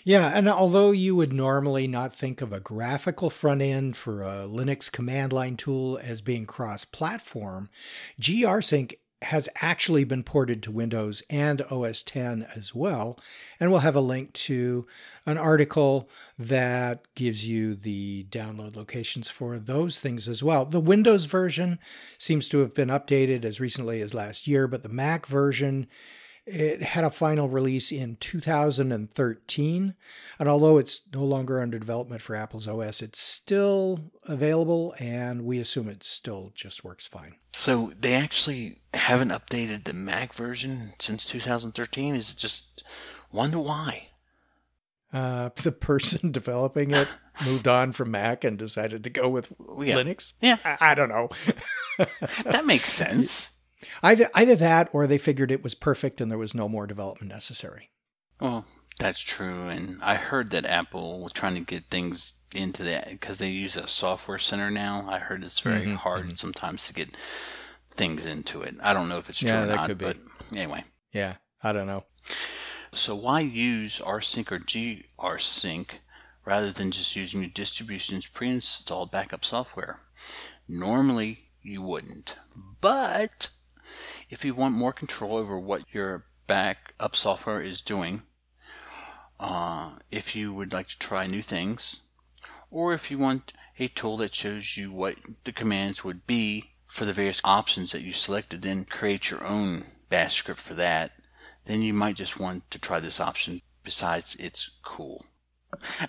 Yeah, 0.05 0.27
and 0.27 0.49
although 0.49 0.91
you 0.91 1.15
would 1.15 1.31
normally 1.31 1.87
not 1.87 2.13
think 2.13 2.41
of 2.41 2.51
a 2.51 2.59
graphical 2.59 3.29
front 3.29 3.61
end 3.61 3.95
for 3.95 4.21
a 4.21 4.45
Linux 4.47 4.91
command 4.91 5.31
line 5.31 5.55
tool 5.55 5.97
as 6.03 6.19
being 6.19 6.45
cross 6.45 6.83
platform, 6.83 7.69
grsync 8.19 8.95
has 9.23 9.49
actually 9.61 10.03
been 10.03 10.23
ported 10.23 10.61
to 10.63 10.71
Windows 10.71 11.23
and 11.29 11.61
OS 11.63 12.03
10 12.03 12.47
as 12.55 12.73
well. 12.75 13.19
And 13.59 13.71
we'll 13.71 13.79
have 13.81 13.95
a 13.95 14.01
link 14.01 14.33
to 14.33 14.85
an 15.25 15.37
article 15.37 16.09
that 16.37 17.01
gives 17.15 17.47
you 17.47 17.75
the 17.75 18.25
download 18.29 18.75
locations 18.75 19.29
for 19.29 19.59
those 19.59 19.99
things 19.99 20.27
as 20.27 20.43
well. 20.43 20.65
The 20.65 20.79
Windows 20.79 21.25
version 21.25 21.79
seems 22.17 22.47
to 22.49 22.59
have 22.59 22.73
been 22.73 22.89
updated 22.89 23.45
as 23.45 23.59
recently 23.59 24.01
as 24.01 24.13
last 24.13 24.47
year, 24.47 24.67
but 24.67 24.83
the 24.83 24.89
Mac 24.89 25.25
version 25.25 25.87
It 26.45 26.81
had 26.83 27.05
a 27.05 27.09
final 27.09 27.47
release 27.47 27.89
in 27.89 28.17
2013, 28.17 29.93
and 30.39 30.49
although 30.49 30.77
it's 30.77 31.01
no 31.13 31.23
longer 31.23 31.61
under 31.61 31.79
development 31.79 32.21
for 32.21 32.35
Apple's 32.35 32.67
OS, 32.67 33.01
it's 33.01 33.21
still 33.21 34.11
available, 34.25 34.93
and 34.99 35.45
we 35.45 35.59
assume 35.59 35.87
it 35.87 36.03
still 36.03 36.51
just 36.53 36.83
works 36.83 37.07
fine. 37.07 37.35
So 37.63 37.93
they 37.97 38.13
actually 38.13 38.75
haven't 38.93 39.29
updated 39.29 39.85
the 39.85 39.93
Mac 39.93 40.33
version 40.33 40.91
since 40.99 41.23
2013. 41.23 42.13
Is 42.13 42.31
it 42.31 42.37
just 42.37 42.83
wonder 43.31 43.57
why? 43.57 44.09
Uh, 45.13 45.49
the 45.63 45.71
person 45.71 46.33
developing 46.33 46.91
it 46.91 47.07
moved 47.45 47.65
on 47.65 47.93
from 47.93 48.11
Mac 48.11 48.43
and 48.43 48.57
decided 48.57 49.01
to 49.05 49.09
go 49.09 49.29
with 49.29 49.53
yeah. 49.79 49.95
Linux. 49.95 50.33
Yeah, 50.41 50.57
I, 50.65 50.91
I 50.91 50.93
don't 50.93 51.07
know. 51.07 51.29
that 52.43 52.65
makes 52.65 52.91
sense. 52.91 53.61
Either 54.01 54.29
either 54.33 54.57
that, 54.57 54.89
or 54.91 55.07
they 55.07 55.17
figured 55.17 55.49
it 55.49 55.63
was 55.63 55.73
perfect 55.73 56.19
and 56.19 56.29
there 56.29 56.37
was 56.37 56.53
no 56.53 56.67
more 56.67 56.85
development 56.85 57.31
necessary. 57.31 57.91
Well, 58.41 58.65
that's 58.99 59.21
true, 59.21 59.69
and 59.69 60.03
I 60.03 60.15
heard 60.15 60.51
that 60.51 60.65
Apple 60.65 61.21
was 61.21 61.31
trying 61.31 61.55
to 61.55 61.61
get 61.61 61.85
things 61.89 62.33
into 62.53 62.83
that 62.83 63.09
because 63.09 63.37
they 63.37 63.49
use 63.49 63.75
a 63.75 63.87
software 63.87 64.39
center 64.39 64.71
now. 64.71 65.05
I 65.09 65.19
heard 65.19 65.43
it's 65.43 65.59
very 65.59 65.85
mm-hmm, 65.85 65.95
hard 65.95 66.25
mm-hmm. 66.25 66.35
sometimes 66.35 66.87
to 66.87 66.93
get 66.93 67.15
things 67.89 68.25
into 68.25 68.61
it. 68.61 68.75
I 68.81 68.93
don't 68.93 69.09
know 69.09 69.17
if 69.17 69.29
it's 69.29 69.39
true 69.39 69.49
yeah, 69.49 69.63
or 69.63 69.67
not, 69.67 69.97
but 69.97 70.17
anyway. 70.55 70.83
Yeah, 71.11 71.35
I 71.61 71.71
don't 71.71 71.87
know. 71.87 72.05
So 72.93 73.15
why 73.15 73.39
use 73.39 73.99
rsync 73.99 74.51
or 74.51 74.59
grsync 74.59 75.89
rather 76.45 76.71
than 76.71 76.91
just 76.91 77.15
using 77.15 77.41
your 77.41 77.49
distribution's 77.49 78.27
pre-installed 78.27 79.11
backup 79.11 79.43
software? 79.43 79.99
Normally, 80.67 81.49
you 81.61 81.81
wouldn't, 81.81 82.35
but 82.81 83.49
if 84.29 84.45
you 84.45 84.53
want 84.53 84.75
more 84.75 84.93
control 84.93 85.37
over 85.37 85.59
what 85.59 85.93
your 85.93 86.25
backup 86.47 87.15
software 87.15 87.61
is 87.61 87.81
doing, 87.81 88.23
uh, 89.39 89.93
if 90.11 90.35
you 90.35 90.53
would 90.53 90.71
like 90.71 90.87
to 90.87 90.99
try 90.99 91.27
new 91.27 91.41
things, 91.41 91.99
or 92.73 92.93
if 92.93 93.11
you 93.11 93.17
want 93.19 93.53
a 93.77 93.87
tool 93.87 94.17
that 94.17 94.33
shows 94.33 94.75
you 94.75 94.91
what 94.91 95.15
the 95.43 95.51
commands 95.51 96.03
would 96.03 96.25
be 96.25 96.71
for 96.87 97.05
the 97.05 97.13
various 97.13 97.41
options 97.43 97.91
that 97.91 98.01
you 98.01 98.13
selected, 98.13 98.61
then 98.63 98.83
create 98.83 99.29
your 99.29 99.43
own 99.45 99.83
bash 100.09 100.35
script 100.35 100.59
for 100.59 100.73
that, 100.73 101.11
then 101.65 101.81
you 101.81 101.93
might 101.93 102.15
just 102.15 102.39
want 102.39 102.69
to 102.71 102.79
try 102.79 102.99
this 102.99 103.19
option. 103.19 103.61
Besides, 103.83 104.35
it's 104.39 104.79
cool. 104.81 105.25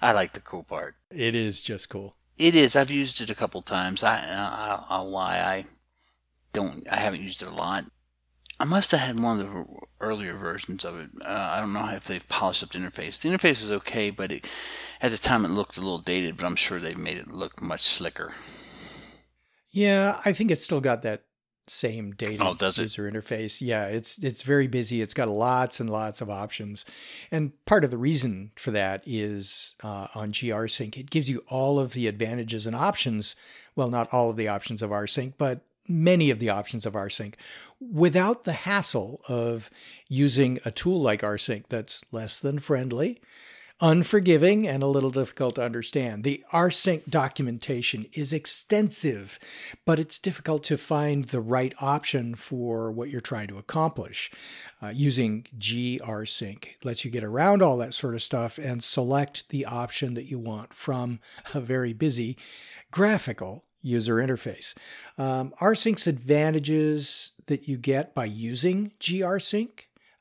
I 0.00 0.12
like 0.12 0.32
the 0.32 0.40
cool 0.40 0.62
part. 0.62 0.96
It 1.10 1.34
is 1.34 1.62
just 1.62 1.88
cool. 1.88 2.16
It 2.36 2.54
is. 2.54 2.74
I've 2.76 2.90
used 2.90 3.20
it 3.20 3.30
a 3.30 3.34
couple 3.34 3.62
times. 3.62 4.02
I, 4.02 4.16
I 4.16 4.84
I'll 4.88 5.08
lie. 5.08 5.38
I 5.38 5.66
don't. 6.52 6.86
I 6.90 6.96
haven't 6.96 7.22
used 7.22 7.42
it 7.42 7.48
a 7.48 7.54
lot. 7.54 7.84
I 8.60 8.64
must 8.64 8.92
have 8.92 9.00
had 9.00 9.18
one 9.18 9.40
of 9.40 9.46
the 9.46 9.64
earlier 10.00 10.34
versions 10.34 10.84
of 10.84 10.98
it. 10.98 11.10
Uh, 11.20 11.50
I 11.52 11.60
don't 11.60 11.72
know 11.72 11.88
if 11.88 12.04
they've 12.04 12.28
polished 12.28 12.62
up 12.62 12.70
the 12.70 12.78
interface. 12.78 13.20
The 13.20 13.28
interface 13.28 13.60
was 13.62 13.70
okay, 13.70 14.10
but 14.10 14.30
it, 14.30 14.46
at 15.00 15.10
the 15.10 15.18
time 15.18 15.44
it 15.44 15.48
looked 15.48 15.76
a 15.76 15.80
little 15.80 15.98
dated. 15.98 16.36
But 16.36 16.46
I'm 16.46 16.56
sure 16.56 16.78
they've 16.78 16.96
made 16.96 17.16
it 17.16 17.28
look 17.28 17.60
much 17.60 17.82
slicker. 17.82 18.34
Yeah, 19.70 20.20
I 20.24 20.32
think 20.32 20.50
it's 20.50 20.64
still 20.64 20.80
got 20.80 21.02
that 21.02 21.24
same 21.66 22.12
dated 22.12 22.40
oh, 22.40 22.54
user 22.60 23.10
interface. 23.10 23.60
Yeah, 23.60 23.86
it's 23.86 24.18
it's 24.18 24.42
very 24.42 24.66
busy. 24.68 25.02
It's 25.02 25.14
got 25.14 25.28
lots 25.28 25.80
and 25.80 25.90
lots 25.90 26.20
of 26.20 26.30
options, 26.30 26.84
and 27.30 27.52
part 27.64 27.84
of 27.84 27.90
the 27.90 27.98
reason 27.98 28.52
for 28.54 28.70
that 28.70 29.02
is 29.04 29.74
uh, 29.82 30.08
on 30.14 30.32
GRSync. 30.32 30.96
It 30.96 31.10
gives 31.10 31.28
you 31.28 31.42
all 31.48 31.80
of 31.80 31.92
the 31.94 32.06
advantages 32.06 32.66
and 32.66 32.76
options. 32.76 33.34
Well, 33.74 33.88
not 33.88 34.12
all 34.12 34.30
of 34.30 34.36
the 34.36 34.48
options 34.48 34.82
of 34.82 34.90
rsync, 34.90 35.34
but 35.38 35.64
many 35.88 36.30
of 36.30 36.38
the 36.38 36.48
options 36.48 36.86
of 36.86 36.94
rsync 36.94 37.34
without 37.80 38.44
the 38.44 38.52
hassle 38.52 39.20
of 39.28 39.70
using 40.08 40.58
a 40.64 40.70
tool 40.70 41.00
like 41.00 41.22
rsync 41.22 41.64
that's 41.68 42.04
less 42.10 42.40
than 42.40 42.58
friendly 42.58 43.20
unforgiving 43.80 44.68
and 44.68 44.82
a 44.82 44.88
little 44.88 45.10
difficult 45.10 45.56
to 45.56 45.64
understand. 45.64 46.22
The 46.22 46.42
rsync 46.52 47.08
documentation 47.08 48.06
is 48.12 48.32
extensive, 48.32 49.38
but 49.84 49.98
it's 49.98 50.18
difficult 50.18 50.62
to 50.64 50.78
find 50.78 51.26
the 51.26 51.40
right 51.40 51.74
option 51.80 52.34
for 52.34 52.92
what 52.92 53.10
you're 53.10 53.20
trying 53.20 53.48
to 53.48 53.58
accomplish. 53.58 54.30
Uh, 54.82 54.88
using 54.88 55.46
grsync 55.58 56.68
lets 56.84 57.04
you 57.04 57.10
get 57.10 57.24
around 57.24 57.62
all 57.62 57.76
that 57.78 57.94
sort 57.94 58.14
of 58.14 58.22
stuff 58.22 58.58
and 58.58 58.84
select 58.84 59.48
the 59.48 59.64
option 59.64 60.14
that 60.14 60.30
you 60.30 60.38
want 60.38 60.72
from 60.72 61.18
a 61.52 61.60
very 61.60 61.92
busy 61.92 62.36
graphical 62.90 63.64
user 63.84 64.16
interface. 64.16 64.74
Um, 65.18 65.52
rsync's 65.60 66.06
advantages 66.06 67.32
that 67.46 67.68
you 67.68 67.76
get 67.76 68.14
by 68.14 68.24
using 68.24 68.92
grsync 68.98 69.70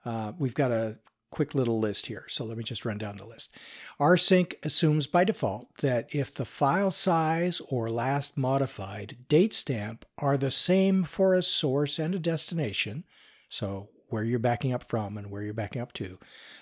uh, 0.06 0.34
we've 0.38 0.54
got 0.54 0.72
a 0.72 0.98
quick 1.32 1.56
little 1.56 1.80
list 1.80 2.06
here. 2.06 2.26
So 2.28 2.46
let 2.46 2.58
me 2.58 2.64
just 2.64 2.86
run 2.86 3.00
down 3.00 3.18
the 3.18 3.26
list. 3.26 3.56
rsync 4.00 4.54
assumes 4.62 5.08
by 5.08 5.24
default 5.24 5.68
that 5.78 6.08
if 6.12 6.32
the 6.32 6.46
file 6.46 6.92
size 6.92 7.60
or 7.70 7.90
last 7.90 8.38
modified 8.38 9.18
date 9.30 9.54
stamp 9.54 10.06
are 10.20 10.38
the 10.38 10.52
same 10.52 11.04
for 11.04 11.34
a 11.34 11.42
source 11.42 11.98
and 11.98 12.14
a 12.14 12.20
destination, 12.20 13.04
so 13.50 13.90
where 14.14 14.24
you're 14.24 14.38
backing 14.38 14.72
up 14.72 14.84
from 14.84 15.18
and 15.18 15.32
where 15.32 15.42
you're 15.42 15.56
backing 15.56 15.82
up 15.82 15.92
to. 15.92 16.20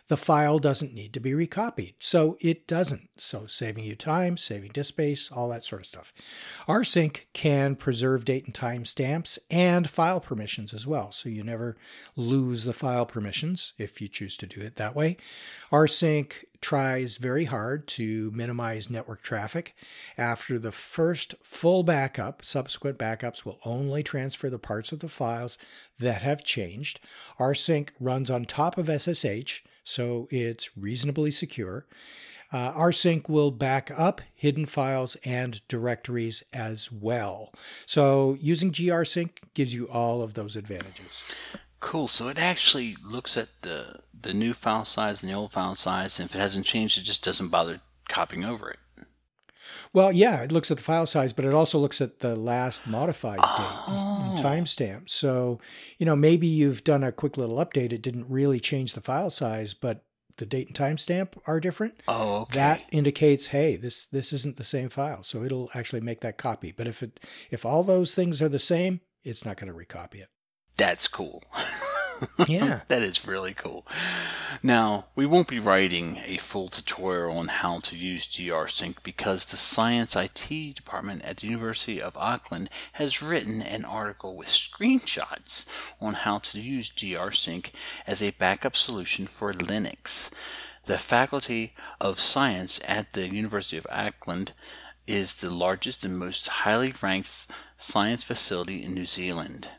The 0.08 0.16
file 0.16 0.58
doesn't 0.58 0.94
need 0.94 1.12
to 1.14 1.20
be 1.20 1.34
recopied, 1.34 1.96
so 2.00 2.38
it 2.40 2.66
doesn't. 2.66 3.10
So 3.18 3.46
saving 3.46 3.84
you 3.84 3.94
time, 3.94 4.38
saving 4.38 4.72
disk 4.72 4.88
space, 4.88 5.30
all 5.30 5.50
that 5.50 5.66
sort 5.66 5.82
of 5.82 5.88
stuff. 5.88 6.14
rsync 6.66 7.26
can 7.34 7.76
preserve 7.76 8.24
date 8.24 8.46
and 8.46 8.56
time 8.56 8.86
stamps 8.86 9.38
and 9.50 9.90
file 9.90 10.22
permissions 10.22 10.74
as 10.74 10.88
well, 10.88 11.12
so 11.12 11.28
you 11.28 11.44
never 11.44 11.76
lose 12.16 12.64
the 12.64 12.72
file 12.72 13.06
permissions 13.06 13.74
if 13.78 14.00
you 14.00 14.08
choose 14.08 14.38
to 14.38 14.48
do 14.48 14.62
it 14.62 14.78
that 14.78 14.96
way. 14.96 15.18
rsync 15.74 16.32
tries 16.62 17.18
very 17.18 17.46
hard 17.46 17.88
to 17.88 18.32
minimize 18.32 18.90
network 18.90 19.22
traffic. 19.22 19.76
After 20.18 20.60
the 20.60 20.72
first 20.72 21.36
full 21.42 21.84
backup, 21.84 22.46
subsequent 22.46 22.98
backups 22.98 23.44
will 23.44 23.60
only 23.66 24.04
transfer 24.04 24.50
the 24.50 24.60
parts 24.60 24.92
of 24.92 25.00
the 25.00 25.10
files 25.10 25.58
that 26.00 26.22
have 26.22 26.44
changed. 26.44 27.00
rsync 27.40 27.90
runs 28.00 28.30
on 28.30 28.46
top 28.46 28.78
of 28.78 28.90
SSH, 28.90 29.62
so 29.84 30.28
it's 30.30 30.78
reasonably 30.78 31.32
secure. 31.32 31.86
Uh, 32.54 32.74
rsync 32.74 33.30
will 33.30 33.50
back 33.50 33.90
up 33.98 34.22
hidden 34.36 34.66
files 34.66 35.16
and 35.24 35.66
directories 35.68 36.44
as 36.52 36.92
well. 36.92 37.54
So 37.86 38.38
using 38.42 38.72
grsync 38.72 39.30
gives 39.54 39.74
you 39.74 39.88
all 39.88 40.22
of 40.22 40.34
those 40.34 40.56
advantages. 40.56 41.34
Cool. 41.82 42.08
So 42.08 42.30
it 42.30 42.38
actually 42.38 42.96
looks 43.04 43.36
at 43.36 43.50
the 43.64 44.00
the 44.20 44.34
new 44.34 44.54
file 44.54 44.86
size 44.86 45.22
and 45.22 45.30
the 45.30 45.36
old 45.36 45.52
file 45.52 45.76
size, 45.76 46.20
and 46.20 46.30
if 46.30 46.36
it 46.36 46.40
hasn't 46.40 46.66
changed, 46.66 46.98
it 46.98 47.02
just 47.02 47.24
doesn't 47.24 47.50
bother 47.50 47.82
copying 48.08 48.46
over 48.46 48.70
it. 48.70 48.80
Well, 49.94 50.12
yeah, 50.12 50.42
it 50.42 50.52
looks 50.52 50.72
at 50.72 50.78
the 50.78 50.84
file 50.84 51.06
size, 51.06 51.34
but 51.34 51.44
it 51.44 51.54
also 51.54 51.80
looks 51.80 52.00
at 52.00 52.20
the 52.20 52.36
last 52.36 52.88
modified 52.88 53.40
oh. 53.42 53.58
date 53.58 53.94
and 53.94 54.40
oh. 54.40 54.42
timestamp. 54.42 55.10
So, 55.10 55.60
you 55.98 56.06
know, 56.06 56.16
maybe 56.16 56.48
you've 56.48 56.84
done 56.84 57.04
a 57.04 57.12
quick 57.12 57.36
little 57.36 57.58
update. 57.58 57.92
It 57.92 58.02
didn't 58.02 58.30
really 58.30 58.60
change 58.60 58.94
the 58.94 59.02
file 59.02 59.30
size, 59.30 59.74
but 59.74 60.06
the 60.38 60.46
date 60.46 60.68
and 60.68 60.76
timestamp 60.76 61.38
are 61.46 61.60
different. 61.60 62.02
Oh, 62.08 62.42
okay. 62.42 62.54
That 62.58 62.84
indicates, 62.92 63.48
hey, 63.48 63.76
this 63.76 64.06
this 64.06 64.32
isn't 64.32 64.58
the 64.58 64.64
same 64.64 64.90
file, 64.90 65.24
so 65.24 65.44
it'll 65.44 65.70
actually 65.74 66.02
make 66.02 66.22
that 66.22 66.38
copy. 66.38 66.72
But 66.72 66.88
if 66.88 67.02
it 67.02 67.20
if 67.50 67.66
all 67.66 67.84
those 67.84 68.14
things 68.14 68.42
are 68.42 68.50
the 68.50 68.60
same, 68.60 69.02
it's 69.24 69.46
not 69.46 69.58
going 69.58 69.72
to 69.72 69.78
recopy 69.78 70.22
it. 70.22 70.30
That's 70.82 71.08
cool. 71.08 71.44
Yeah. 72.48 72.82
that 72.88 73.02
is 73.02 73.26
really 73.28 73.56
cool. 73.56 73.84
Now, 74.62 75.06
we 75.16 75.26
won't 75.26 75.48
be 75.48 75.60
writing 75.60 76.18
a 76.24 76.38
full 76.38 76.68
tutorial 76.68 77.36
on 77.36 77.48
how 77.48 77.80
to 77.80 77.96
use 77.96 78.28
GRSync 78.28 78.98
because 79.02 79.46
the 79.46 79.58
Science 79.58 80.16
IT 80.16 80.76
department 80.76 81.24
at 81.24 81.38
the 81.38 81.48
University 81.48 82.00
of 82.00 82.16
Auckland 82.18 82.70
has 82.94 83.24
written 83.24 83.64
an 83.64 83.86
article 83.86 84.36
with 84.36 84.50
screenshots 84.50 85.66
on 86.00 86.14
how 86.14 86.38
to 86.38 86.60
use 86.60 86.92
GRSync 86.92 87.72
as 88.06 88.22
a 88.22 88.32
backup 88.38 88.76
solution 88.76 89.26
for 89.26 89.52
Linux. 89.52 90.32
The 90.86 91.00
Faculty 91.00 91.74
of 92.00 92.20
Science 92.20 92.80
at 92.88 93.14
the 93.14 93.34
University 93.34 93.78
of 93.78 93.88
Auckland 93.90 94.54
is 95.08 95.34
the 95.34 95.50
largest 95.50 96.06
and 96.06 96.20
most 96.20 96.48
highly 96.48 96.94
ranked 97.02 97.48
science 97.78 98.24
facility 98.24 98.84
in 98.84 98.94
New 98.94 99.08
Zealand. 99.08 99.70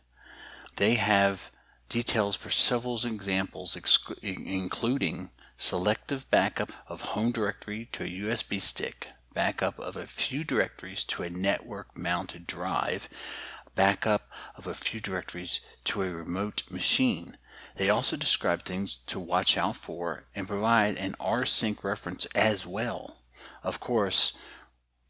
They 0.77 0.95
have 0.95 1.51
details 1.89 2.37
for 2.37 2.51
several 2.51 2.99
examples, 3.05 3.77
including 4.23 5.31
selective 5.57 6.31
backup 6.31 6.73
of 6.89 7.03
home 7.03 7.31
directory 7.31 7.89
to 7.93 8.05
a 8.05 8.09
USB 8.09 8.61
stick, 8.61 9.09
backup 9.35 9.79
of 9.79 9.97
a 9.97 10.07
few 10.07 10.45
directories 10.45 11.05
to 11.05 11.23
a 11.23 11.31
network 11.31 11.97
mounted 11.97 12.47
drive, 12.47 13.09
backup 13.75 14.31
of 14.57 14.67
a 14.67 14.75
few 14.75 15.01
directories 15.01 15.61
to 15.85 16.03
a 16.03 16.11
remote 16.11 16.65
machine. 16.71 17.37
They 17.77 17.89
also 17.89 18.17
describe 18.17 18.65
things 18.65 18.97
to 19.07 19.19
watch 19.19 19.57
out 19.57 19.77
for 19.77 20.25
and 20.35 20.49
provide 20.49 20.97
an 20.97 21.15
rsync 21.21 21.83
reference 21.85 22.27
as 22.35 22.67
well. 22.67 23.19
Of 23.63 23.81
course, 23.81 24.37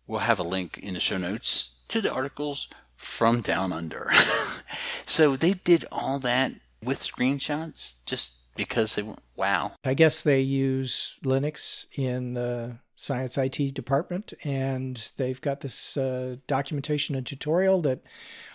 we'll 0.07 0.21
have 0.21 0.39
a 0.39 0.45
link 0.45 0.79
in 0.79 0.95
the 0.95 1.01
show 1.01 1.19
notes 1.19 1.83
to 1.89 2.01
the 2.01 2.13
articles 2.13 2.69
from 2.95 3.41
Down 3.41 3.73
Under. 3.73 4.11
so 5.05 5.37
they 5.37 5.55
did 5.55 5.85
all 5.93 6.19
that 6.21 6.53
with 6.83 7.01
screenshots 7.01 8.05
just 8.07 8.55
because 8.57 8.95
they 8.95 9.03
were 9.03 9.15
wow. 9.37 9.73
I 9.85 9.95
guess 9.95 10.21
they 10.21 10.41
use 10.41 11.19
Linux 11.25 11.87
in 11.97 12.35
the 12.35 12.79
science 12.95 13.37
IT 13.37 13.75
department, 13.75 14.33
and 14.45 15.11
they've 15.17 15.41
got 15.41 15.61
this 15.61 15.97
uh, 15.97 16.37
documentation 16.47 17.15
and 17.15 17.27
tutorial 17.27 17.81
that 17.83 18.03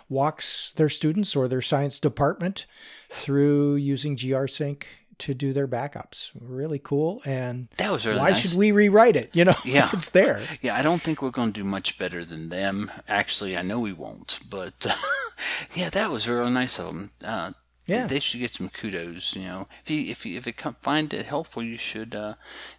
walks 0.08 0.72
their 0.74 0.90
students 0.90 1.36
or 1.36 1.48
their 1.48 1.62
science 1.62 2.00
department 2.00 2.66
through 3.10 3.76
using 3.76 4.16
GRSync 4.16 4.84
to 5.20 5.34
do 5.34 5.54
their 5.54 5.68
backups. 5.68 6.32
Really 6.40 6.80
cool. 6.80 7.22
And 7.26 7.68
that 7.78 7.92
was 7.92 8.06
really 8.06 8.20
why 8.20 8.30
nice. 8.30 8.40
should 8.40 8.58
we 8.58 8.72
rewrite 8.72 9.16
it? 9.16 9.30
You 9.34 9.46
know, 9.46 9.56
yeah, 9.66 9.90
it's 9.94 10.10
there. 10.10 10.42
Yeah, 10.62 10.76
I 10.76 10.82
don't 10.82 11.02
think 11.02 11.22
we're 11.22 11.32
going 11.32 11.54
to 11.54 11.62
do 11.62 11.66
much 11.66 11.98
better 11.98 12.24
than 12.24 12.50
them. 12.50 12.92
Actually, 13.08 13.58
I 13.58 13.62
know 13.62 13.80
we 13.80 13.94
won't. 13.94 14.40
But 14.50 14.86
uh, 14.88 14.96
yeah, 15.76 15.90
that 15.90 16.12
was 16.12 16.30
really 16.30 16.52
nice 16.52 16.80
of 16.80 16.88
them. 16.88 17.12
Uh, 17.24 17.52
yeah, 17.88 18.06
they 18.06 18.20
should 18.20 18.42
get 18.42 18.54
some 18.54 18.70
kudos. 18.70 19.36
You 19.36 19.46
know, 19.46 19.68
if 19.82 19.90
you 19.90 20.12
if 20.12 20.26
you 20.26 20.38
if 20.38 20.56
come, 20.58 20.76
find 20.82 21.14
it 21.14 21.26
helpful, 21.26 21.64
you 21.64 21.78
should. 21.78 22.14
Uh, 22.14 22.34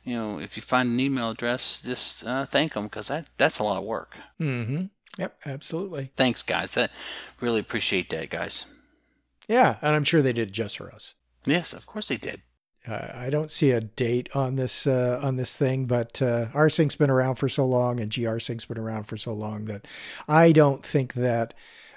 you 0.05 0.15
know, 0.15 0.39
if 0.39 0.57
you 0.57 0.63
find 0.63 0.91
an 0.91 1.01
email 1.01 1.31
address, 1.31 1.81
just 1.81 2.27
uh, 2.27 2.45
thank 2.45 2.75
them 2.75 2.85
because 2.85 3.09
that 3.09 3.31
that's 3.39 3.59
a 3.59 3.65
lot 3.65 3.79
of 3.79 3.85
work. 3.85 4.19
Mm-hmm. 4.39 4.85
Yep, 5.19 5.37
absolutely. 5.47 6.13
Thanks, 6.17 6.43
guys. 6.43 6.73
That 6.73 6.91
really 7.41 7.59
appreciate 7.59 8.11
that, 8.11 8.29
guys. 8.29 8.67
Yeah, 9.49 9.77
and 9.81 9.97
I'm 9.97 10.05
sure 10.05 10.21
they 10.21 10.35
did 10.35 10.53
just 10.53 10.77
for 10.77 10.93
us. 10.93 11.15
Yes, 11.45 11.73
of 11.73 11.87
course 11.87 12.09
they 12.09 12.17
did. 12.17 12.43
Uh, 12.87 13.11
I 13.15 13.31
don't 13.31 13.51
see 13.51 13.71
a 13.71 13.81
date 13.81 14.29
on 14.35 14.57
this 14.57 14.87
uh, 14.87 15.21
on 15.23 15.37
this 15.37 15.57
thing, 15.57 15.87
but 15.87 16.23
uh, 16.23 16.47
RSync's 16.49 16.95
been 16.97 17.11
around 17.11 17.35
for 17.35 17.49
so 17.49 17.67
long, 17.67 18.01
and 18.01 18.11
GRSync's 18.11 18.65
been 18.65 18.79
around 18.79 19.05
for 19.05 19.17
so 19.17 19.33
long 19.33 19.67
that 19.67 19.87
I 20.29 20.53
don't 20.53 20.85
think 20.85 21.15
that 21.15 21.55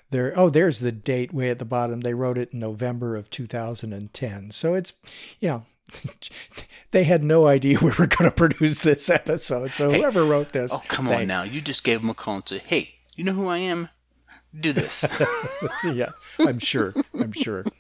there. 0.10 0.33
Oh, 0.36 0.50
there's 0.50 0.79
the 0.79 0.91
date 0.91 1.33
way 1.33 1.50
at 1.50 1.60
the 1.60 1.65
bottom. 1.65 2.01
They 2.01 2.13
wrote 2.13 2.38
it 2.38 2.51
in 2.51 2.60
November 2.60 3.15
of 3.15 3.29
2010, 3.29 4.51
so 4.51 4.74
it's 4.74 4.93
you 5.39 5.50
know 5.50 5.65
they 6.91 7.03
had 7.03 7.24
no 7.24 7.48
idea 7.48 7.79
we 7.79 7.91
were 7.91 8.07
going 8.07 8.29
to 8.29 8.31
produce 8.31 8.81
this 8.81 9.10
episode. 9.10 9.74
So 9.74 9.91
hey, 9.91 10.00
whoever 10.00 10.25
wrote 10.25 10.51
this, 10.51 10.74
oh 10.74 10.83
come 10.88 11.05
thanks. 11.05 11.21
on 11.21 11.27
now, 11.27 11.43
you 11.43 11.62
just 11.62 11.83
gave 11.83 12.01
them 12.01 12.10
a 12.10 12.13
call 12.13 12.36
and 12.38 12.50
said, 12.50 12.62
"Hey, 12.62 12.95
you 13.15 13.24
know 13.24 13.33
who 13.33 13.48
I 13.48 13.60
am? 13.60 13.89
Do 14.60 14.74
this." 14.74 15.05
yeah, 15.86 16.10
I'm 16.39 16.60
sure. 16.60 16.93
I'm 17.13 17.31
sure. 17.33 17.63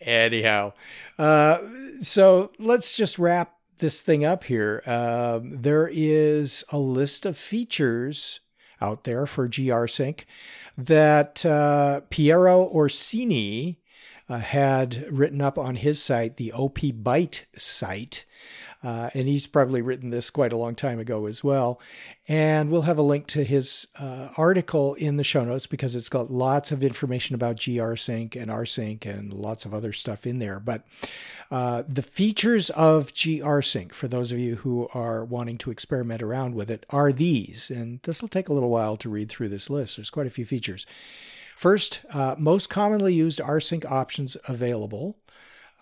Anyhow, 0.00 0.72
uh, 1.18 1.58
so 2.00 2.52
let's 2.58 2.96
just 2.96 3.18
wrap 3.18 3.56
this 3.78 4.00
thing 4.00 4.24
up 4.24 4.44
here. 4.44 4.82
Um, 4.86 5.60
there 5.60 5.88
is 5.92 6.64
a 6.70 6.78
list 6.78 7.26
of 7.26 7.36
features 7.36 8.40
out 8.80 9.04
there 9.04 9.26
for 9.26 9.48
GRSync 9.48 10.24
that 10.78 11.44
uh, 11.44 12.00
Piero 12.08 12.70
Orsoni 12.72 13.76
uh, 14.28 14.38
had 14.38 15.06
written 15.10 15.42
up 15.42 15.58
on 15.58 15.76
his 15.76 16.02
site, 16.02 16.36
the 16.36 16.52
OP 16.52 16.78
Byte 16.78 17.44
site. 17.56 18.24
Uh, 18.82 19.10
and 19.12 19.28
he's 19.28 19.46
probably 19.46 19.82
written 19.82 20.10
this 20.10 20.30
quite 20.30 20.52
a 20.52 20.56
long 20.56 20.74
time 20.74 20.98
ago 20.98 21.26
as 21.26 21.44
well. 21.44 21.80
And 22.26 22.70
we'll 22.70 22.82
have 22.82 22.96
a 22.96 23.02
link 23.02 23.26
to 23.28 23.44
his 23.44 23.86
uh, 23.98 24.28
article 24.36 24.94
in 24.94 25.16
the 25.16 25.24
show 25.24 25.44
notes 25.44 25.66
because 25.66 25.94
it's 25.94 26.08
got 26.08 26.30
lots 26.30 26.72
of 26.72 26.82
information 26.82 27.34
about 27.34 27.56
GRSync 27.56 28.40
and 28.40 28.50
RSync 28.50 29.04
and 29.04 29.32
lots 29.32 29.66
of 29.66 29.74
other 29.74 29.92
stuff 29.92 30.26
in 30.26 30.38
there. 30.38 30.60
But 30.60 30.84
uh, 31.50 31.82
the 31.86 32.02
features 32.02 32.70
of 32.70 33.12
GRSync, 33.12 33.92
for 33.92 34.08
those 34.08 34.32
of 34.32 34.38
you 34.38 34.56
who 34.56 34.88
are 34.94 35.24
wanting 35.24 35.58
to 35.58 35.70
experiment 35.70 36.22
around 36.22 36.54
with 36.54 36.70
it, 36.70 36.86
are 36.88 37.12
these. 37.12 37.70
And 37.70 38.00
this 38.04 38.22
will 38.22 38.28
take 38.28 38.48
a 38.48 38.54
little 38.54 38.70
while 38.70 38.96
to 38.98 39.10
read 39.10 39.28
through 39.28 39.50
this 39.50 39.68
list. 39.68 39.96
There's 39.96 40.10
quite 40.10 40.26
a 40.26 40.30
few 40.30 40.46
features. 40.46 40.86
First, 41.54 42.00
uh, 42.14 42.36
most 42.38 42.70
commonly 42.70 43.12
used 43.12 43.40
rsync 43.40 43.84
options 43.84 44.34
available. 44.48 45.18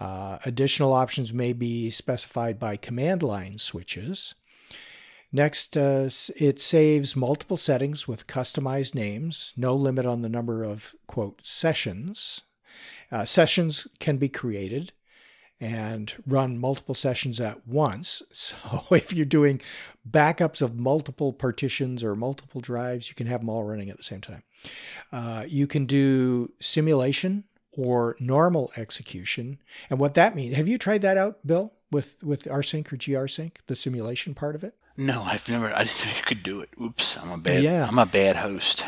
Uh, 0.00 0.38
additional 0.44 0.92
options 0.92 1.32
may 1.32 1.52
be 1.52 1.90
specified 1.90 2.58
by 2.58 2.76
command 2.76 3.22
line 3.22 3.58
switches. 3.58 4.34
Next, 5.32 5.76
uh, 5.76 6.08
it 6.36 6.60
saves 6.60 7.16
multiple 7.16 7.56
settings 7.56 8.08
with 8.08 8.26
customized 8.26 8.94
names, 8.94 9.52
no 9.56 9.74
limit 9.74 10.06
on 10.06 10.22
the 10.22 10.28
number 10.28 10.64
of, 10.64 10.94
quote, 11.06 11.40
sessions. 11.44 12.42
Uh, 13.12 13.24
sessions 13.24 13.86
can 13.98 14.16
be 14.16 14.28
created 14.28 14.92
and 15.60 16.14
run 16.26 16.56
multiple 16.56 16.94
sessions 16.94 17.40
at 17.40 17.66
once. 17.66 18.22
So 18.32 18.56
if 18.90 19.12
you're 19.12 19.26
doing 19.26 19.60
backups 20.08 20.62
of 20.62 20.78
multiple 20.78 21.32
partitions 21.32 22.02
or 22.02 22.14
multiple 22.14 22.60
drives, 22.60 23.08
you 23.08 23.14
can 23.14 23.26
have 23.26 23.40
them 23.40 23.50
all 23.50 23.64
running 23.64 23.90
at 23.90 23.96
the 23.96 24.02
same 24.02 24.20
time. 24.20 24.42
Uh, 25.12 25.44
you 25.46 25.66
can 25.66 25.84
do 25.84 26.52
simulation 26.60 27.44
or 27.72 28.16
normal 28.18 28.72
execution. 28.76 29.58
And 29.90 29.98
what 29.98 30.14
that 30.14 30.34
means, 30.34 30.56
have 30.56 30.68
you 30.68 30.78
tried 30.78 31.02
that 31.02 31.16
out, 31.16 31.46
Bill, 31.46 31.72
with, 31.90 32.16
with 32.22 32.44
rsync 32.44 32.92
or 32.92 32.96
GRSync, 32.96 33.52
the 33.66 33.76
simulation 33.76 34.34
part 34.34 34.54
of 34.54 34.64
it? 34.64 34.74
No, 34.96 35.22
I've 35.22 35.48
never, 35.48 35.72
I 35.72 35.84
didn't 35.84 36.04
know 36.04 36.12
you 36.16 36.22
could 36.24 36.42
do 36.42 36.60
it. 36.60 36.70
Oops, 36.80 37.16
I'm 37.18 37.30
a 37.30 37.38
bad, 37.38 37.62
yeah. 37.62 37.86
I'm 37.86 37.98
a 37.98 38.06
bad 38.06 38.36
host. 38.36 38.84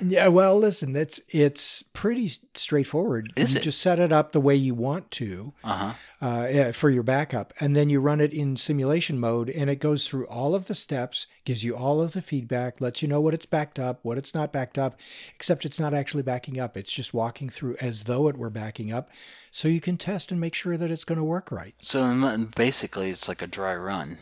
Yeah, 0.00 0.28
well, 0.28 0.58
listen, 0.58 0.94
it's 0.96 1.20
it's 1.28 1.82
pretty 1.82 2.30
straightforward. 2.54 3.32
Is 3.36 3.54
you 3.54 3.60
it? 3.60 3.62
just 3.62 3.80
set 3.80 3.98
it 3.98 4.12
up 4.12 4.32
the 4.32 4.40
way 4.40 4.54
you 4.54 4.74
want 4.74 5.10
to 5.12 5.52
uh-huh. 5.62 5.92
uh, 6.20 6.48
yeah, 6.50 6.72
for 6.72 6.90
your 6.90 7.02
backup, 7.02 7.52
and 7.60 7.74
then 7.74 7.88
you 7.88 8.00
run 8.00 8.20
it 8.20 8.32
in 8.32 8.56
simulation 8.56 9.18
mode, 9.18 9.48
and 9.50 9.70
it 9.70 9.76
goes 9.76 10.06
through 10.06 10.26
all 10.26 10.54
of 10.54 10.66
the 10.66 10.74
steps, 10.74 11.26
gives 11.44 11.64
you 11.64 11.76
all 11.76 12.00
of 12.00 12.12
the 12.12 12.22
feedback, 12.22 12.80
lets 12.80 13.02
you 13.02 13.08
know 13.08 13.20
what 13.20 13.34
it's 13.34 13.46
backed 13.46 13.78
up, 13.78 14.00
what 14.02 14.18
it's 14.18 14.34
not 14.34 14.52
backed 14.52 14.78
up, 14.78 14.98
except 15.34 15.64
it's 15.64 15.80
not 15.80 15.94
actually 15.94 16.22
backing 16.22 16.58
up. 16.58 16.76
It's 16.76 16.92
just 16.92 17.14
walking 17.14 17.48
through 17.48 17.76
as 17.80 18.04
though 18.04 18.28
it 18.28 18.36
were 18.36 18.50
backing 18.50 18.92
up, 18.92 19.10
so 19.50 19.68
you 19.68 19.80
can 19.80 19.96
test 19.96 20.30
and 20.30 20.40
make 20.40 20.54
sure 20.54 20.76
that 20.76 20.90
it's 20.90 21.04
going 21.04 21.18
to 21.18 21.24
work 21.24 21.50
right. 21.52 21.74
So 21.78 22.46
basically, 22.56 23.10
it's 23.10 23.28
like 23.28 23.42
a 23.42 23.46
dry 23.46 23.74
run. 23.74 24.18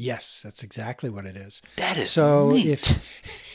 Yes, 0.00 0.40
that's 0.42 0.62
exactly 0.62 1.10
what 1.10 1.26
it 1.26 1.36
is. 1.36 1.60
That 1.76 1.98
is 1.98 2.10
so. 2.10 2.52
neat. 2.52 2.66
If 2.66 3.04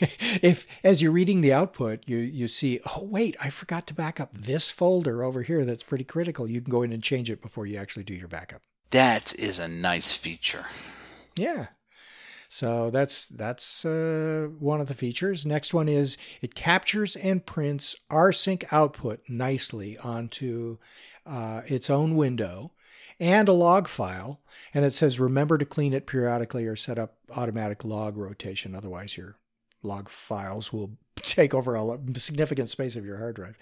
if 0.44 0.66
as 0.84 1.02
you're 1.02 1.10
reading 1.10 1.40
the 1.40 1.52
output, 1.52 2.04
you 2.06 2.18
you 2.18 2.46
see, 2.46 2.78
oh 2.94 3.02
wait, 3.02 3.36
I 3.40 3.50
forgot 3.50 3.88
to 3.88 3.94
back 3.94 4.20
up 4.20 4.32
this 4.32 4.70
folder 4.70 5.24
over 5.24 5.42
here. 5.42 5.64
That's 5.64 5.82
pretty 5.82 6.04
critical. 6.04 6.48
You 6.48 6.60
can 6.60 6.70
go 6.70 6.82
in 6.82 6.92
and 6.92 7.02
change 7.02 7.32
it 7.32 7.42
before 7.42 7.66
you 7.66 7.76
actually 7.78 8.04
do 8.04 8.14
your 8.14 8.28
backup. 8.28 8.62
That 8.90 9.34
is 9.34 9.58
a 9.58 9.66
nice 9.66 10.14
feature. 10.14 10.66
Yeah. 11.34 11.66
So 12.48 12.90
that's 12.90 13.26
that's 13.26 13.84
uh, 13.84 14.46
one 14.60 14.80
of 14.80 14.86
the 14.86 14.94
features. 14.94 15.44
Next 15.44 15.74
one 15.74 15.88
is 15.88 16.16
it 16.40 16.54
captures 16.54 17.16
and 17.16 17.44
prints 17.44 17.96
rsync 18.08 18.62
output 18.70 19.20
nicely 19.28 19.98
onto 19.98 20.78
uh, 21.26 21.62
its 21.66 21.90
own 21.90 22.14
window 22.14 22.70
and 23.18 23.48
a 23.48 23.52
log 23.52 23.88
file. 23.88 24.40
And 24.74 24.84
it 24.84 24.94
says 24.94 25.20
remember 25.20 25.58
to 25.58 25.64
clean 25.64 25.92
it 25.92 26.06
periodically 26.06 26.66
or 26.66 26.76
set 26.76 26.98
up 26.98 27.16
automatic 27.34 27.84
log 27.84 28.16
rotation. 28.16 28.74
Otherwise, 28.74 29.16
your 29.16 29.38
log 29.82 30.08
files 30.08 30.72
will 30.72 30.96
take 31.16 31.54
over 31.54 31.76
a 31.76 31.98
significant 32.16 32.68
space 32.68 32.96
of 32.96 33.04
your 33.04 33.18
hard 33.18 33.36
drive. 33.36 33.56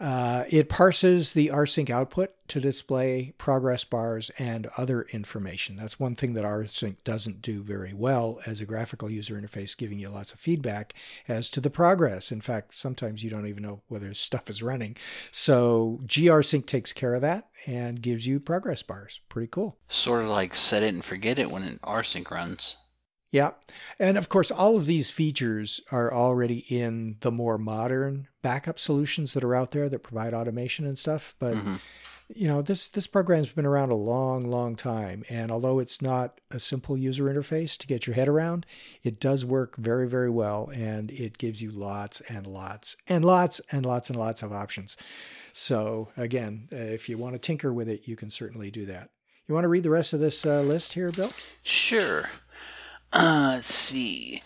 Uh, 0.00 0.44
it 0.48 0.68
parses 0.68 1.32
the 1.32 1.48
rsync 1.48 1.90
output 1.90 2.30
to 2.46 2.60
display 2.60 3.34
progress 3.36 3.84
bars 3.84 4.30
and 4.38 4.68
other 4.76 5.02
information. 5.10 5.76
That's 5.76 5.98
one 5.98 6.14
thing 6.14 6.34
that 6.34 6.44
rsync 6.44 6.96
doesn't 7.04 7.42
do 7.42 7.62
very 7.62 7.92
well 7.92 8.40
as 8.46 8.60
a 8.60 8.66
graphical 8.66 9.10
user 9.10 9.34
interface, 9.34 9.76
giving 9.76 9.98
you 9.98 10.08
lots 10.08 10.32
of 10.32 10.40
feedback 10.40 10.94
as 11.26 11.50
to 11.50 11.60
the 11.60 11.70
progress. 11.70 12.30
In 12.30 12.40
fact, 12.40 12.74
sometimes 12.74 13.24
you 13.24 13.30
don't 13.30 13.46
even 13.46 13.62
know 13.62 13.82
whether 13.88 14.14
stuff 14.14 14.48
is 14.48 14.62
running. 14.62 14.96
So 15.30 16.00
grsync 16.06 16.66
takes 16.66 16.92
care 16.92 17.14
of 17.14 17.22
that 17.22 17.48
and 17.66 18.00
gives 18.00 18.26
you 18.26 18.38
progress 18.40 18.82
bars. 18.82 19.20
Pretty 19.28 19.48
cool. 19.48 19.76
Sort 19.88 20.22
of 20.22 20.30
like 20.30 20.54
set 20.54 20.82
it 20.82 20.94
and 20.94 21.04
forget 21.04 21.38
it 21.38 21.50
when 21.50 21.62
an 21.62 21.80
rsync 21.82 22.30
runs. 22.30 22.76
Yeah. 23.30 23.50
And 23.98 24.16
of 24.16 24.28
course, 24.28 24.50
all 24.50 24.76
of 24.76 24.86
these 24.86 25.10
features 25.10 25.80
are 25.92 26.12
already 26.12 26.64
in 26.68 27.16
the 27.20 27.30
more 27.30 27.58
modern 27.58 28.28
backup 28.42 28.78
solutions 28.78 29.34
that 29.34 29.44
are 29.44 29.54
out 29.54 29.72
there 29.72 29.88
that 29.88 30.02
provide 30.02 30.32
automation 30.32 30.86
and 30.86 30.98
stuff. 30.98 31.34
But, 31.38 31.54
mm-hmm. 31.54 31.74
you 32.34 32.48
know, 32.48 32.62
this, 32.62 32.88
this 32.88 33.06
program's 33.06 33.52
been 33.52 33.66
around 33.66 33.90
a 33.90 33.96
long, 33.96 34.44
long 34.50 34.76
time. 34.76 35.24
And 35.28 35.50
although 35.50 35.78
it's 35.78 36.00
not 36.00 36.40
a 36.50 36.58
simple 36.58 36.96
user 36.96 37.24
interface 37.24 37.76
to 37.78 37.86
get 37.86 38.06
your 38.06 38.14
head 38.14 38.28
around, 38.28 38.64
it 39.02 39.20
does 39.20 39.44
work 39.44 39.76
very, 39.76 40.08
very 40.08 40.30
well. 40.30 40.70
And 40.72 41.10
it 41.10 41.36
gives 41.36 41.60
you 41.60 41.70
lots 41.70 42.22
and 42.30 42.46
lots 42.46 42.96
and 43.08 43.26
lots 43.26 43.60
and 43.70 43.84
lots 43.84 44.08
and 44.08 44.18
lots 44.18 44.42
of 44.42 44.52
options. 44.52 44.96
So, 45.52 46.08
again, 46.16 46.68
if 46.72 47.10
you 47.10 47.18
want 47.18 47.34
to 47.34 47.38
tinker 47.38 47.74
with 47.74 47.90
it, 47.90 48.08
you 48.08 48.16
can 48.16 48.30
certainly 48.30 48.70
do 48.70 48.86
that. 48.86 49.10
You 49.48 49.54
want 49.54 49.64
to 49.64 49.68
read 49.68 49.82
the 49.82 49.90
rest 49.90 50.12
of 50.12 50.20
this 50.20 50.44
uh, 50.44 50.60
list 50.60 50.92
here, 50.92 51.10
Bill? 51.10 51.32
Sure. 51.62 52.28
Uh, 53.12 53.52
let's 53.54 53.74
see. 53.74 54.42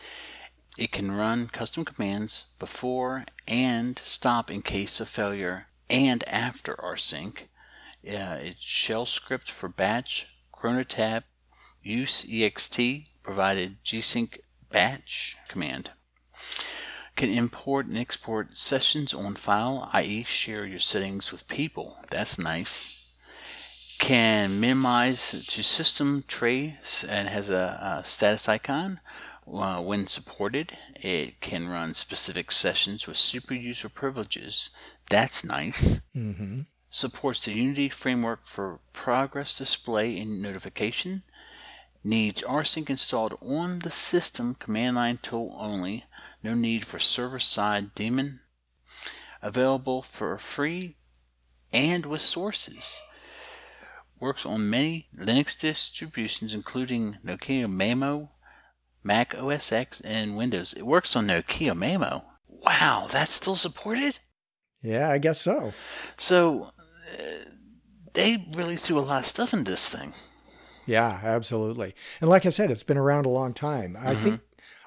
It 0.79 0.93
can 0.93 1.13
run 1.13 1.49
custom 1.49 1.85
commands 1.85 2.55
before 2.59 3.25
and 3.47 4.01
stop 4.05 4.51
in 4.51 4.63
case 4.63 5.01
of 5.01 5.09
failure 5.09 5.67
and 5.91 6.27
after 6.29 6.75
rsync. 6.77 7.49
Uh, 8.07 8.39
it's 8.41 8.63
shell 8.63 9.05
script 9.05 9.51
for 9.51 9.69
batch, 9.69 10.35
chronotab, 10.55 11.25
use 11.83 12.25
ext, 12.25 13.07
provided 13.23 13.83
gsync 13.85 14.39
batch 14.71 15.37
command. 15.49 15.91
Can 17.15 17.31
import 17.31 17.87
and 17.87 17.99
export 17.99 18.57
sessions 18.57 19.13
on 19.13 19.35
file, 19.35 19.91
i.e., 19.93 20.23
share 20.23 20.65
your 20.65 20.79
settings 20.79 21.31
with 21.31 21.47
people. 21.47 21.99
That's 22.11 22.39
nice. 22.39 23.02
Can 24.03 24.59
minimize 24.59 25.31
to 25.47 25.63
system 25.63 26.25
trays 26.27 27.07
and 27.09 27.29
has 27.29 27.49
a, 27.49 28.01
a 28.01 28.05
status 28.05 28.49
icon. 28.49 28.99
Uh, 29.47 29.81
when 29.81 30.09
supported, 30.09 30.77
it 30.97 31.41
can 31.41 31.69
run 31.69 31.95
specific 31.95 32.51
sessions 32.51 33.07
with 33.07 33.17
super 33.17 33.55
user 33.55 33.89
privileges. 33.89 34.71
That's 35.09 35.45
nice. 35.45 36.01
Mm-hmm. 36.17 36.63
Supports 36.91 37.45
the 37.45 37.53
Unity 37.53 37.89
framework 37.91 38.45
for 38.45 38.81
progress 38.93 39.57
display 39.57 40.19
and 40.19 40.43
notification. 40.43 41.23
Needs 42.03 42.43
rsync 42.43 42.91
installed 42.91 43.39
on 43.41 43.79
the 43.79 43.91
system 43.91 44.57
command 44.57 44.97
line 44.97 45.19
tool 45.23 45.55
only. 45.57 46.07
No 46.43 46.55
need 46.55 46.85
for 46.85 46.99
server 46.99 47.39
side 47.39 47.95
daemon. 47.95 48.41
Available 49.41 50.03
for 50.03 50.37
free 50.39 50.97
and 51.73 52.05
with 52.05 52.21
sources. 52.21 53.01
Works 54.23 54.47
on 54.47 54.71
many 54.71 55.09
Linux 55.19 55.59
distributions, 55.59 56.55
including 56.55 57.19
Nokia 57.25 57.67
Maemo, 57.67 58.29
Mac 59.03 59.35
OS 59.37 59.73
X, 59.73 60.01
and 60.01 60.37
Windows. 60.37 60.73
It 60.75 60.87
works 60.87 61.17
on 61.17 61.27
Nokia 61.27 61.73
Maemo. 61.73 62.23
Wow, 62.47 63.09
that's 63.11 63.33
still 63.33 63.57
supported? 63.57 64.21
Yeah, 64.81 65.11
I 65.11 65.19
guess 65.19 65.41
so. 65.41 65.73
So, 66.17 66.71
uh, 67.13 67.51
they 68.13 68.47
really 68.55 68.77
threw 68.77 68.97
a 68.97 69.01
lot 69.01 69.19
of 69.19 69.27
stuff 69.27 69.53
into 69.53 69.73
this 69.73 69.89
thing. 69.89 70.13
Yeah, 70.87 71.19
absolutely. 71.25 71.93
And 72.21 72.31
like 72.31 72.47
I 72.47 72.51
said, 72.51 72.71
it's 72.71 72.85
been 72.85 72.97
around 72.97 73.27
a 73.27 73.31
long 73.31 73.53
time. 73.53 73.97
I 73.99 74.15
think 74.15 74.41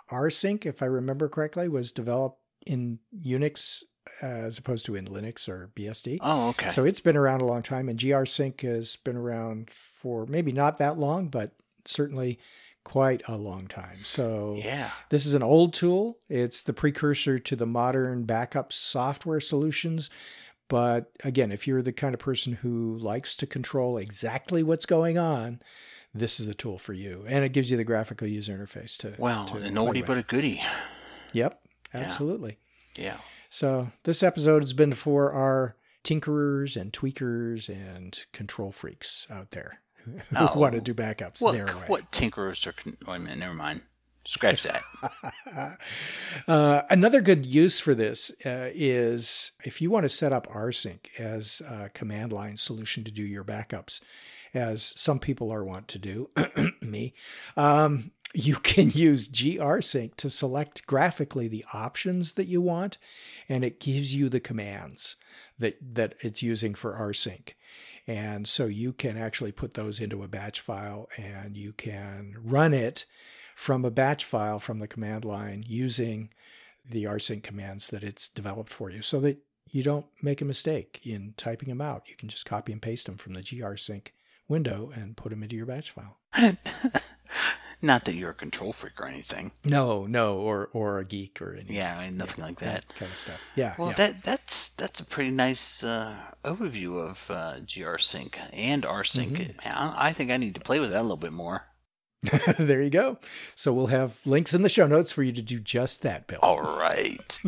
rsync, 0.10 0.66
if 0.66 0.82
I 0.82 0.86
remember 0.86 1.28
correctly, 1.28 1.68
was 1.68 1.92
developed 1.92 2.40
in 2.66 3.00
Unix 3.14 3.84
Uh, 4.22 4.28
as 4.28 4.58
opposed 4.58 4.86
to 4.86 4.96
in 4.96 5.06
Linux 5.06 5.50
or 5.50 5.72
BSD. 5.76 6.20
Oh, 6.22 6.50
okay. 6.50 6.70
So 6.70 6.86
it's 6.86 7.00
been 7.00 7.18
around 7.18 7.42
a 7.42 7.46
long 7.46 7.64
time, 7.64 7.90
and 7.90 8.00
grsync 8.00 8.62
has 8.62 8.96
been 8.98 9.18
around 9.18 9.70
for 9.72 10.26
maybe 10.28 10.52
not 10.52 10.78
that 10.78 10.98
long, 10.98 11.28
but 11.28 11.52
certainly 11.86 12.40
quite 12.86 13.24
a 13.28 13.36
long 13.36 13.68
time. 13.68 13.98
So 13.98 14.56
yeah. 14.64 14.92
this 15.10 15.26
is 15.26 15.34
an 15.34 15.44
old 15.44 15.74
tool. 15.74 16.20
It's 16.30 16.62
the 16.62 16.72
precursor 16.72 17.40
to 17.40 17.56
the 17.58 17.66
modern 17.66 18.24
backup 18.24 18.72
software 18.72 19.42
solutions. 19.42 20.10
But 20.68 21.12
again, 21.24 21.52
if 21.52 21.68
you're 21.68 21.82
the 21.82 21.92
kind 21.92 22.14
of 22.14 22.20
person 22.20 22.54
who 22.54 22.98
likes 22.98 23.36
to 23.38 23.48
control 23.48 23.98
exactly 23.98 24.64
what's 24.64 24.86
going 24.86 25.18
on, 25.18 25.60
this 26.14 26.40
is 26.40 26.48
the 26.48 26.54
tool 26.54 26.78
for 26.78 26.94
you. 26.94 27.26
And 27.28 27.44
it 27.44 27.50
gives 27.50 27.70
you 27.70 27.78
the 27.78 27.84
graphical 27.84 28.28
user 28.28 28.58
interface 28.58 28.98
to. 29.00 29.14
Well, 29.18 29.46
to 29.48 29.58
an 29.58 29.74
play 29.76 29.84
oldie 29.84 29.96
with. 29.98 30.06
but 30.06 30.18
a 30.18 30.24
goodie. 30.24 30.62
Yep, 31.34 31.60
absolutely. 31.94 32.58
Yeah. 32.98 33.18
So 33.56 33.90
this 34.04 34.22
episode 34.22 34.64
has 34.64 34.74
been 34.74 34.92
for 34.92 35.32
our 35.32 35.78
tinkerers 36.04 36.76
and 36.76 36.92
tweakers 36.92 37.70
and 37.70 38.20
control 38.34 38.74
freaks 38.74 39.28
out 39.32 39.52
there 39.52 39.80
who 40.04 40.20
Oh. 40.36 40.60
want 40.60 40.76
to 40.76 40.82
do 40.82 40.94
backups 40.94 41.42
What, 41.42 41.54
their 41.54 41.66
way. 41.68 41.86
what 41.88 42.12
tinkerers 42.12 42.68
are. 42.68 42.74
A 43.14 43.18
minute, 43.18 43.38
never 43.38 43.54
mind. 43.54 43.80
Scratch 44.26 44.64
that. 44.64 44.82
Uh, 46.50 46.82
another 46.90 47.22
good 47.22 47.46
use 47.46 47.80
for 47.80 47.96
this 47.96 48.30
uh, 48.46 48.70
is 48.74 49.54
if 49.64 49.82
you 49.82 49.90
want 49.90 50.04
to 50.04 50.10
set 50.10 50.34
up 50.34 50.48
rsync 50.48 51.00
as 51.18 51.62
a 51.68 51.90
command 51.90 52.34
line 52.34 52.58
solution 52.58 53.06
to 53.06 53.12
do 53.12 53.24
your 53.24 53.44
backups, 53.46 54.02
as 54.54 54.94
some 54.98 55.18
people 55.18 55.50
are 55.52 55.64
wont 55.64 55.88
to 55.88 55.98
do, 55.98 56.30
me, 56.82 57.14
um, 57.56 58.12
you 58.36 58.56
can 58.56 58.90
use 58.90 59.30
grsync 59.30 60.16
to 60.16 60.30
select 60.30 60.86
graphically 60.86 61.48
the 61.48 61.66
options 61.74 62.34
that 62.34 62.48
you 62.48 62.62
want, 62.62 62.98
and 63.48 63.64
it 63.64 63.80
gives 63.80 64.16
you 64.16 64.30
the 64.30 64.40
commands 64.40 65.16
that 65.58 65.78
that 65.96 66.16
it's 66.20 66.44
using 66.44 66.76
for 66.76 66.94
rsync. 66.94 67.54
And 68.08 68.48
so 68.48 68.66
you 68.66 68.94
can 68.94 69.18
actually 69.18 69.52
put 69.52 69.74
those 69.74 70.00
into 70.00 70.24
a 70.24 70.28
batch 70.28 70.62
file 70.62 71.10
and 71.18 71.58
you 71.58 71.74
can 71.74 72.36
run 72.40 72.74
it 72.74 73.06
from 73.56 73.84
a 73.84 73.90
batch 73.90 74.24
file 74.24 74.60
from 74.60 74.78
the 74.78 74.88
command 74.88 75.26
line 75.26 75.64
using 75.66 76.30
the 76.88 77.06
rsync 77.06 77.42
commands 77.42 77.88
that 77.88 78.04
it's 78.04 78.30
developed 78.30 78.72
for 78.72 78.92
you 78.92 79.02
so 79.02 79.20
that 79.22 79.40
you 79.72 79.82
don't 79.82 80.06
make 80.22 80.42
a 80.42 80.46
mistake 80.46 81.02
in 81.04 81.34
typing 81.36 81.70
them 81.70 81.82
out. 81.82 82.04
You 82.08 82.16
can 82.16 82.30
just 82.30 82.46
copy 82.46 82.72
and 82.72 82.82
paste 82.82 83.08
them 83.08 83.18
from 83.18 83.34
the 83.34 83.42
grsync 83.42 84.10
window 84.48 84.92
and 84.94 85.18
put 85.18 85.32
them 85.32 85.42
into 85.42 85.56
your 85.56 85.66
batch 85.66 85.92
file. 85.92 86.18
Not 87.86 88.06
that 88.06 88.16
you're 88.16 88.32
a 88.32 88.34
control 88.34 88.74
freak 88.74 89.00
or 89.00 89.06
anything. 89.06 89.52
No, 89.64 90.08
no, 90.08 90.38
or 90.38 90.70
or 90.74 90.98
a 90.98 91.06
geek 91.06 91.40
or 91.40 91.54
anything. 91.54 91.76
Yeah, 91.76 92.10
nothing 92.12 92.44
like 92.44 92.58
that. 92.60 92.84
kind 92.98 93.12
of 93.12 93.18
stuff. 93.18 93.40
Yeah. 93.56 93.76
Well, 93.78 93.90
yeah. 93.90 93.94
that 93.94 94.24
that's 94.24 94.70
that's 94.70 95.00
a 95.00 95.06
pretty 95.06 95.30
nice 95.30 95.84
uh, 95.84 96.32
overview 96.44 96.98
of 97.00 97.30
uh, 97.30 97.60
GRSync 97.64 98.34
and 98.52 98.82
RSync. 98.82 99.38
Mm-hmm. 99.38 99.60
I, 99.64 100.08
I 100.08 100.14
think 100.14 100.32
I 100.32 100.38
need 100.38 100.56
to 100.56 100.62
play 100.62 100.80
with 100.80 100.90
that 100.90 101.02
a 101.02 101.04
little 101.04 101.16
bit 101.16 101.32
more. 101.32 101.68
there 102.58 102.82
you 102.82 102.90
go. 102.90 103.20
So 103.54 103.72
we'll 103.72 103.88
have 103.88 104.18
links 104.26 104.56
in 104.56 104.64
the 104.64 104.70
show 104.70 104.88
notes 104.88 105.12
for 105.12 105.22
you 105.22 105.32
to 105.34 105.44
do 105.44 105.60
just 105.60 106.02
that, 106.02 106.26
Bill. 106.26 106.40
All 106.42 106.62
right. 106.62 107.40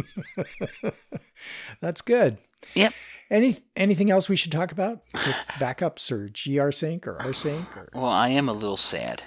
That's 1.81 2.01
good. 2.01 2.37
yep. 2.75 2.93
Any 3.31 3.57
anything 3.75 4.11
else 4.11 4.29
we 4.29 4.35
should 4.35 4.51
talk 4.51 4.71
about 4.71 5.01
with 5.13 5.35
backups 5.59 6.11
or 6.11 6.29
grsync 6.29 7.07
or 7.07 7.17
rsync 7.17 7.75
or 7.75 7.89
Well, 7.93 8.05
I 8.05 8.29
am 8.29 8.47
a 8.47 8.53
little 8.53 8.77
sad. 8.77 9.23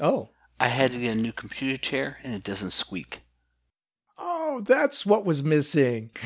Oh 0.00 0.28
I 0.60 0.68
had 0.68 0.90
to 0.92 0.98
get 0.98 1.16
a 1.16 1.20
new 1.20 1.32
computer 1.32 1.76
chair, 1.76 2.18
and 2.24 2.34
it 2.34 2.44
doesn't 2.44 2.70
squeak. 2.70 3.20
oh 4.18 4.62
that's 4.66 5.06
what 5.06 5.24
was 5.24 5.42
missing. 5.42 6.10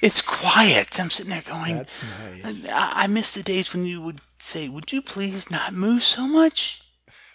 It's 0.00 0.22
quiet. 0.22 1.00
I'm 1.00 1.10
sitting 1.10 1.30
there 1.30 1.42
going, 1.42 1.76
That's 1.76 1.98
nice. 2.44 2.68
I, 2.68 3.04
I 3.04 3.06
miss 3.08 3.32
the 3.32 3.42
days 3.42 3.72
when 3.72 3.84
you 3.84 4.00
would 4.00 4.20
say, 4.38 4.68
"Would 4.68 4.92
you 4.92 5.02
please 5.02 5.50
not 5.50 5.72
move 5.72 6.04
so 6.04 6.26
much?" 6.26 6.82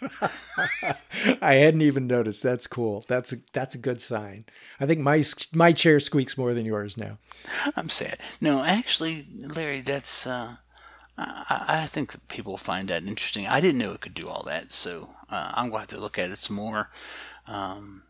I 1.42 1.54
hadn't 1.54 1.82
even 1.82 2.06
noticed. 2.06 2.42
That's 2.42 2.66
cool. 2.66 3.04
That's 3.08 3.32
a 3.32 3.36
that's 3.52 3.74
a 3.74 3.78
good 3.78 4.00
sign. 4.00 4.46
I 4.80 4.86
think 4.86 5.00
my 5.00 5.24
my 5.52 5.72
chair 5.72 6.00
squeaks 6.00 6.38
more 6.38 6.54
than 6.54 6.64
yours 6.64 6.96
now. 6.96 7.18
I'm 7.76 7.90
sad. 7.90 8.18
No, 8.40 8.64
actually, 8.64 9.26
Larry, 9.34 9.80
that's. 9.82 10.26
Uh, 10.26 10.56
I, 11.16 11.82
I 11.82 11.86
think 11.86 12.16
people 12.28 12.56
find 12.56 12.88
that 12.88 13.04
interesting. 13.04 13.46
I 13.46 13.60
didn't 13.60 13.78
know 13.78 13.92
it 13.92 14.00
could 14.00 14.14
do 14.14 14.28
all 14.28 14.42
that, 14.44 14.72
so 14.72 15.10
uh, 15.30 15.52
I'm 15.54 15.70
going 15.70 15.72
to 15.72 15.78
have 15.80 15.88
to 15.88 16.00
look 16.00 16.18
at 16.18 16.30
it 16.30 16.38
some 16.38 16.56
more 16.56 16.90
um, 17.46 18.02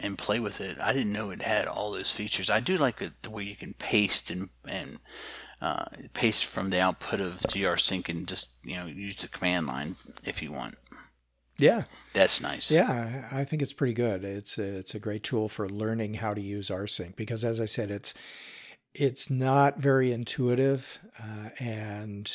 and 0.00 0.16
play 0.16 0.38
with 0.38 0.60
it. 0.60 0.78
I 0.78 0.92
didn't 0.92 1.12
know 1.12 1.30
it 1.30 1.42
had 1.42 1.66
all 1.66 1.92
those 1.92 2.12
features. 2.12 2.48
I 2.50 2.60
do 2.60 2.76
like 2.76 3.00
it 3.02 3.12
the 3.22 3.30
way 3.30 3.42
you 3.44 3.56
can 3.56 3.74
paste 3.74 4.30
and 4.30 4.50
and 4.66 4.98
uh, 5.60 5.84
paste 6.14 6.44
from 6.44 6.68
the 6.70 6.80
output 6.80 7.20
of 7.20 7.42
GR 7.52 7.76
Sync 7.76 8.08
and 8.08 8.26
just 8.26 8.54
you 8.64 8.76
know 8.76 8.86
use 8.86 9.16
the 9.16 9.28
command 9.28 9.66
line 9.66 9.96
if 10.24 10.42
you 10.42 10.52
want. 10.52 10.76
Yeah, 11.58 11.84
That's 12.12 12.40
nice. 12.40 12.70
yeah. 12.70 13.26
I 13.30 13.40
I 13.40 13.44
think 13.44 13.62
it's 13.62 13.72
pretty 13.74 13.92
good. 13.94 14.24
It's 14.24 14.58
a, 14.58 14.78
it's 14.78 14.94
a 14.94 14.98
great 14.98 15.22
tool 15.22 15.48
for 15.48 15.68
learning 15.68 16.14
how 16.14 16.34
to 16.34 16.40
use 16.40 16.68
rsync 16.70 17.14
because, 17.14 17.44
as 17.44 17.60
I 17.60 17.66
said, 17.66 17.90
it's 17.90 18.14
it's 18.94 19.30
not 19.30 19.78
very 19.78 20.12
intuitive 20.12 20.98
uh, 21.18 21.50
and 21.58 22.32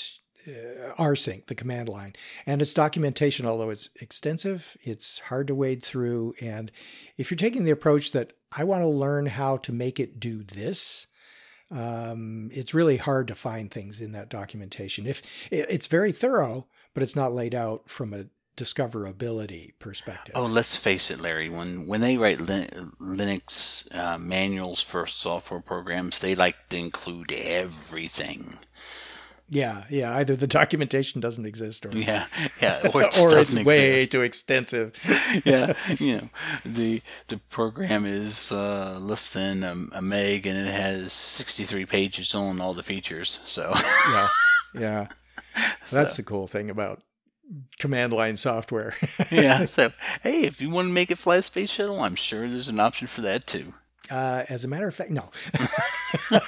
uh, 0.47 0.93
rsync 0.97 1.45
the 1.47 1.55
command 1.55 1.89
line. 1.89 2.15
And 2.45 2.61
its 2.61 2.73
documentation 2.73 3.45
although 3.45 3.69
it's 3.69 3.89
extensive 3.95 4.77
it's 4.81 5.19
hard 5.19 5.47
to 5.47 5.55
wade 5.55 5.83
through. 5.83 6.33
And 6.41 6.71
if 7.17 7.29
you're 7.29 7.37
taking 7.37 7.63
the 7.63 7.71
approach 7.71 8.11
that 8.11 8.33
i 8.51 8.63
want 8.63 8.81
to 8.83 8.89
learn 8.89 9.25
how 9.25 9.57
to 9.57 9.71
make 9.71 9.99
it 9.99 10.19
do 10.19 10.43
this 10.43 11.07
um, 11.69 12.49
it's 12.53 12.73
really 12.73 12.95
hard 12.95 13.27
to 13.27 13.35
find 13.35 13.69
things 13.69 13.99
in 13.99 14.13
that 14.13 14.29
documentation. 14.29 15.05
If 15.05 15.21
it's 15.51 15.87
very 15.87 16.13
thorough 16.13 16.67
but 16.93 17.03
it's 17.03 17.15
not 17.15 17.31
laid 17.31 17.53
out 17.53 17.89
from 17.89 18.11
a 18.11 18.25
discoverability 18.57 19.71
perspective 19.79 20.33
Oh, 20.35 20.45
let's 20.45 20.75
face 20.75 21.09
it, 21.11 21.21
Larry. 21.21 21.49
When 21.49 21.87
when 21.87 22.01
they 22.01 22.17
write 22.17 22.41
Lin- 22.41 22.91
Linux 22.99 23.87
uh, 23.95 24.17
manuals 24.17 24.81
for 24.81 25.05
software 25.05 25.61
programs, 25.61 26.19
they 26.19 26.35
like 26.35 26.69
to 26.69 26.77
include 26.77 27.31
everything. 27.31 28.57
yeah 29.49 29.85
yeah 29.89 30.13
either 30.17 30.35
the 30.35 30.45
documentation 30.47 31.21
doesn't 31.21 31.45
exist 31.45 31.85
or 31.85 31.91
Yeah, 31.93 32.25
yeah, 32.61 32.81
or 32.93 33.03
it 33.03 33.17
or 33.17 33.37
it's 33.39 33.55
way 33.63 33.93
exist. 33.93 34.11
too 34.11 34.21
extensive 34.23 34.93
yeah, 35.45 35.73
you 35.99 36.17
know, 36.17 36.29
the 36.65 37.01
the 37.29 37.37
program 37.49 38.05
is 38.05 38.51
uh, 38.51 38.97
less 38.99 39.31
than 39.31 39.63
a, 39.63 39.75
a 39.93 40.01
meg 40.01 40.45
and 40.45 40.57
it 40.67 40.73
has 40.73 41.13
sixty 41.13 41.63
three 41.63 41.85
pages 41.85 42.35
on 42.35 42.59
all 42.59 42.73
the 42.73 42.83
features. 42.83 43.39
So 43.45 43.71
yeah 44.09 44.27
yeah 44.73 45.07
that's 45.91 46.17
the 46.17 46.23
cool 46.23 46.47
thing 46.47 46.69
about 46.69 47.01
command 47.79 48.13
line 48.13 48.35
software 48.35 48.95
yeah, 49.31 49.65
so 49.65 49.91
hey, 50.23 50.41
if 50.41 50.61
you 50.61 50.69
want 50.69 50.87
to 50.87 50.93
make 50.93 51.11
it 51.11 51.17
fly 51.17 51.37
a 51.37 51.43
space 51.43 51.69
shuttle, 51.69 52.01
I'm 52.01 52.15
sure 52.15 52.47
there's 52.47 52.67
an 52.69 52.79
option 52.79 53.07
for 53.07 53.21
that 53.21 53.47
too. 53.47 53.73
uh, 54.09 54.43
as 54.49 54.63
a 54.63 54.67
matter 54.67 54.87
of 54.87 54.95
fact 54.95 55.11
no 55.11 55.29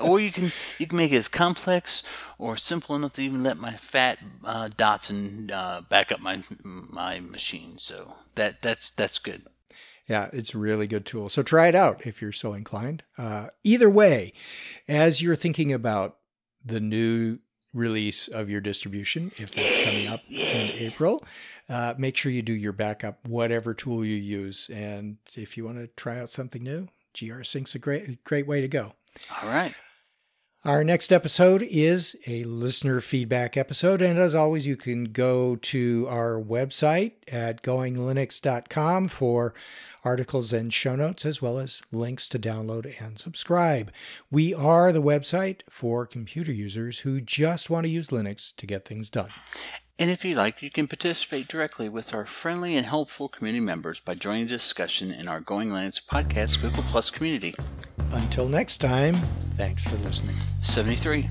or 0.00 0.20
you 0.20 0.32
can 0.32 0.52
you 0.78 0.86
can 0.86 0.98
make 0.98 1.12
it 1.12 1.16
as 1.16 1.28
complex 1.28 2.02
or 2.38 2.56
simple 2.56 2.96
enough 2.96 3.14
to 3.14 3.22
even 3.22 3.42
let 3.42 3.58
my 3.58 3.72
fat 3.72 4.18
uh, 4.44 4.68
Datsun 4.76 5.50
uh, 5.52 5.80
back 5.82 6.12
up 6.12 6.20
my 6.20 6.42
my 6.64 7.20
machine. 7.20 7.78
So 7.78 8.16
that 8.34 8.62
that's 8.62 8.90
that's 8.90 9.18
good. 9.18 9.42
Yeah, 10.06 10.28
it's 10.32 10.54
a 10.54 10.58
really 10.58 10.86
good 10.86 11.06
tool. 11.06 11.28
So 11.28 11.42
try 11.42 11.68
it 11.68 11.74
out 11.74 12.06
if 12.06 12.20
you're 12.20 12.32
so 12.32 12.52
inclined. 12.52 13.04
Uh, 13.16 13.48
either 13.62 13.88
way, 13.88 14.32
as 14.88 15.22
you're 15.22 15.36
thinking 15.36 15.72
about 15.72 16.16
the 16.64 16.80
new 16.80 17.38
release 17.72 18.28
of 18.28 18.50
your 18.50 18.60
distribution, 18.60 19.30
if 19.36 19.50
it's 19.56 19.84
coming 19.84 20.08
up 20.08 20.20
in 20.28 20.70
April, 20.78 21.24
uh, 21.68 21.94
make 21.98 22.16
sure 22.16 22.32
you 22.32 22.42
do 22.42 22.52
your 22.52 22.72
backup, 22.72 23.26
whatever 23.26 23.74
tool 23.74 24.04
you 24.04 24.16
use. 24.16 24.68
And 24.72 25.18
if 25.36 25.56
you 25.56 25.64
want 25.64 25.78
to 25.78 25.86
try 25.88 26.18
out 26.18 26.30
something 26.30 26.62
new, 26.62 26.88
GR 27.18 27.42
Sync's 27.42 27.74
a 27.74 27.78
great, 27.78 28.24
great 28.24 28.46
way 28.46 28.60
to 28.60 28.68
go. 28.68 28.94
All 29.42 29.48
right. 29.48 29.74
Our 30.62 30.84
next 30.84 31.10
episode 31.10 31.62
is 31.62 32.16
a 32.26 32.44
listener 32.44 33.00
feedback 33.00 33.56
episode. 33.56 34.02
And 34.02 34.18
as 34.18 34.34
always, 34.34 34.66
you 34.66 34.76
can 34.76 35.04
go 35.04 35.56
to 35.56 36.06
our 36.10 36.34
website 36.34 37.12
at 37.32 37.62
goinglinux.com 37.62 39.08
for 39.08 39.54
articles 40.04 40.52
and 40.52 40.70
show 40.70 40.96
notes, 40.96 41.24
as 41.24 41.40
well 41.40 41.58
as 41.58 41.80
links 41.92 42.28
to 42.28 42.38
download 42.38 43.00
and 43.02 43.18
subscribe. 43.18 43.90
We 44.30 44.52
are 44.52 44.92
the 44.92 45.00
website 45.00 45.60
for 45.70 46.04
computer 46.04 46.52
users 46.52 47.00
who 47.00 47.22
just 47.22 47.70
want 47.70 47.84
to 47.84 47.90
use 47.90 48.08
Linux 48.08 48.54
to 48.56 48.66
get 48.66 48.84
things 48.84 49.08
done. 49.08 49.30
And 49.98 50.10
if 50.10 50.26
you 50.26 50.34
like, 50.34 50.62
you 50.62 50.70
can 50.70 50.86
participate 50.86 51.48
directly 51.48 51.88
with 51.88 52.12
our 52.12 52.26
friendly 52.26 52.76
and 52.76 52.84
helpful 52.84 53.30
community 53.30 53.64
members 53.64 53.98
by 53.98 54.14
joining 54.14 54.44
the 54.44 54.50
discussion 54.50 55.10
in 55.10 55.26
our 55.26 55.40
Going 55.40 55.70
Linux 55.70 56.04
podcast 56.04 56.60
Google 56.60 56.82
Plus 56.82 57.08
community. 57.08 57.54
Until 58.12 58.48
next 58.48 58.78
time, 58.78 59.16
thanks 59.52 59.84
for 59.84 59.96
listening. 59.96 60.36
73. 60.62 61.28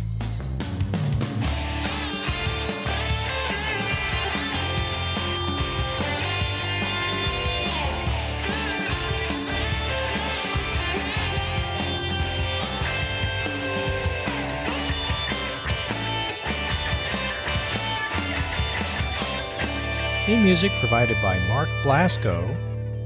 Theme 20.30 20.44
music 20.44 20.72
provided 20.80 21.18
by 21.24 21.40
Mark 21.48 21.70
Blasco 21.82 22.56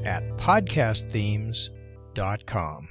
at 0.03 0.23
podcastthemes.com. 0.35 2.89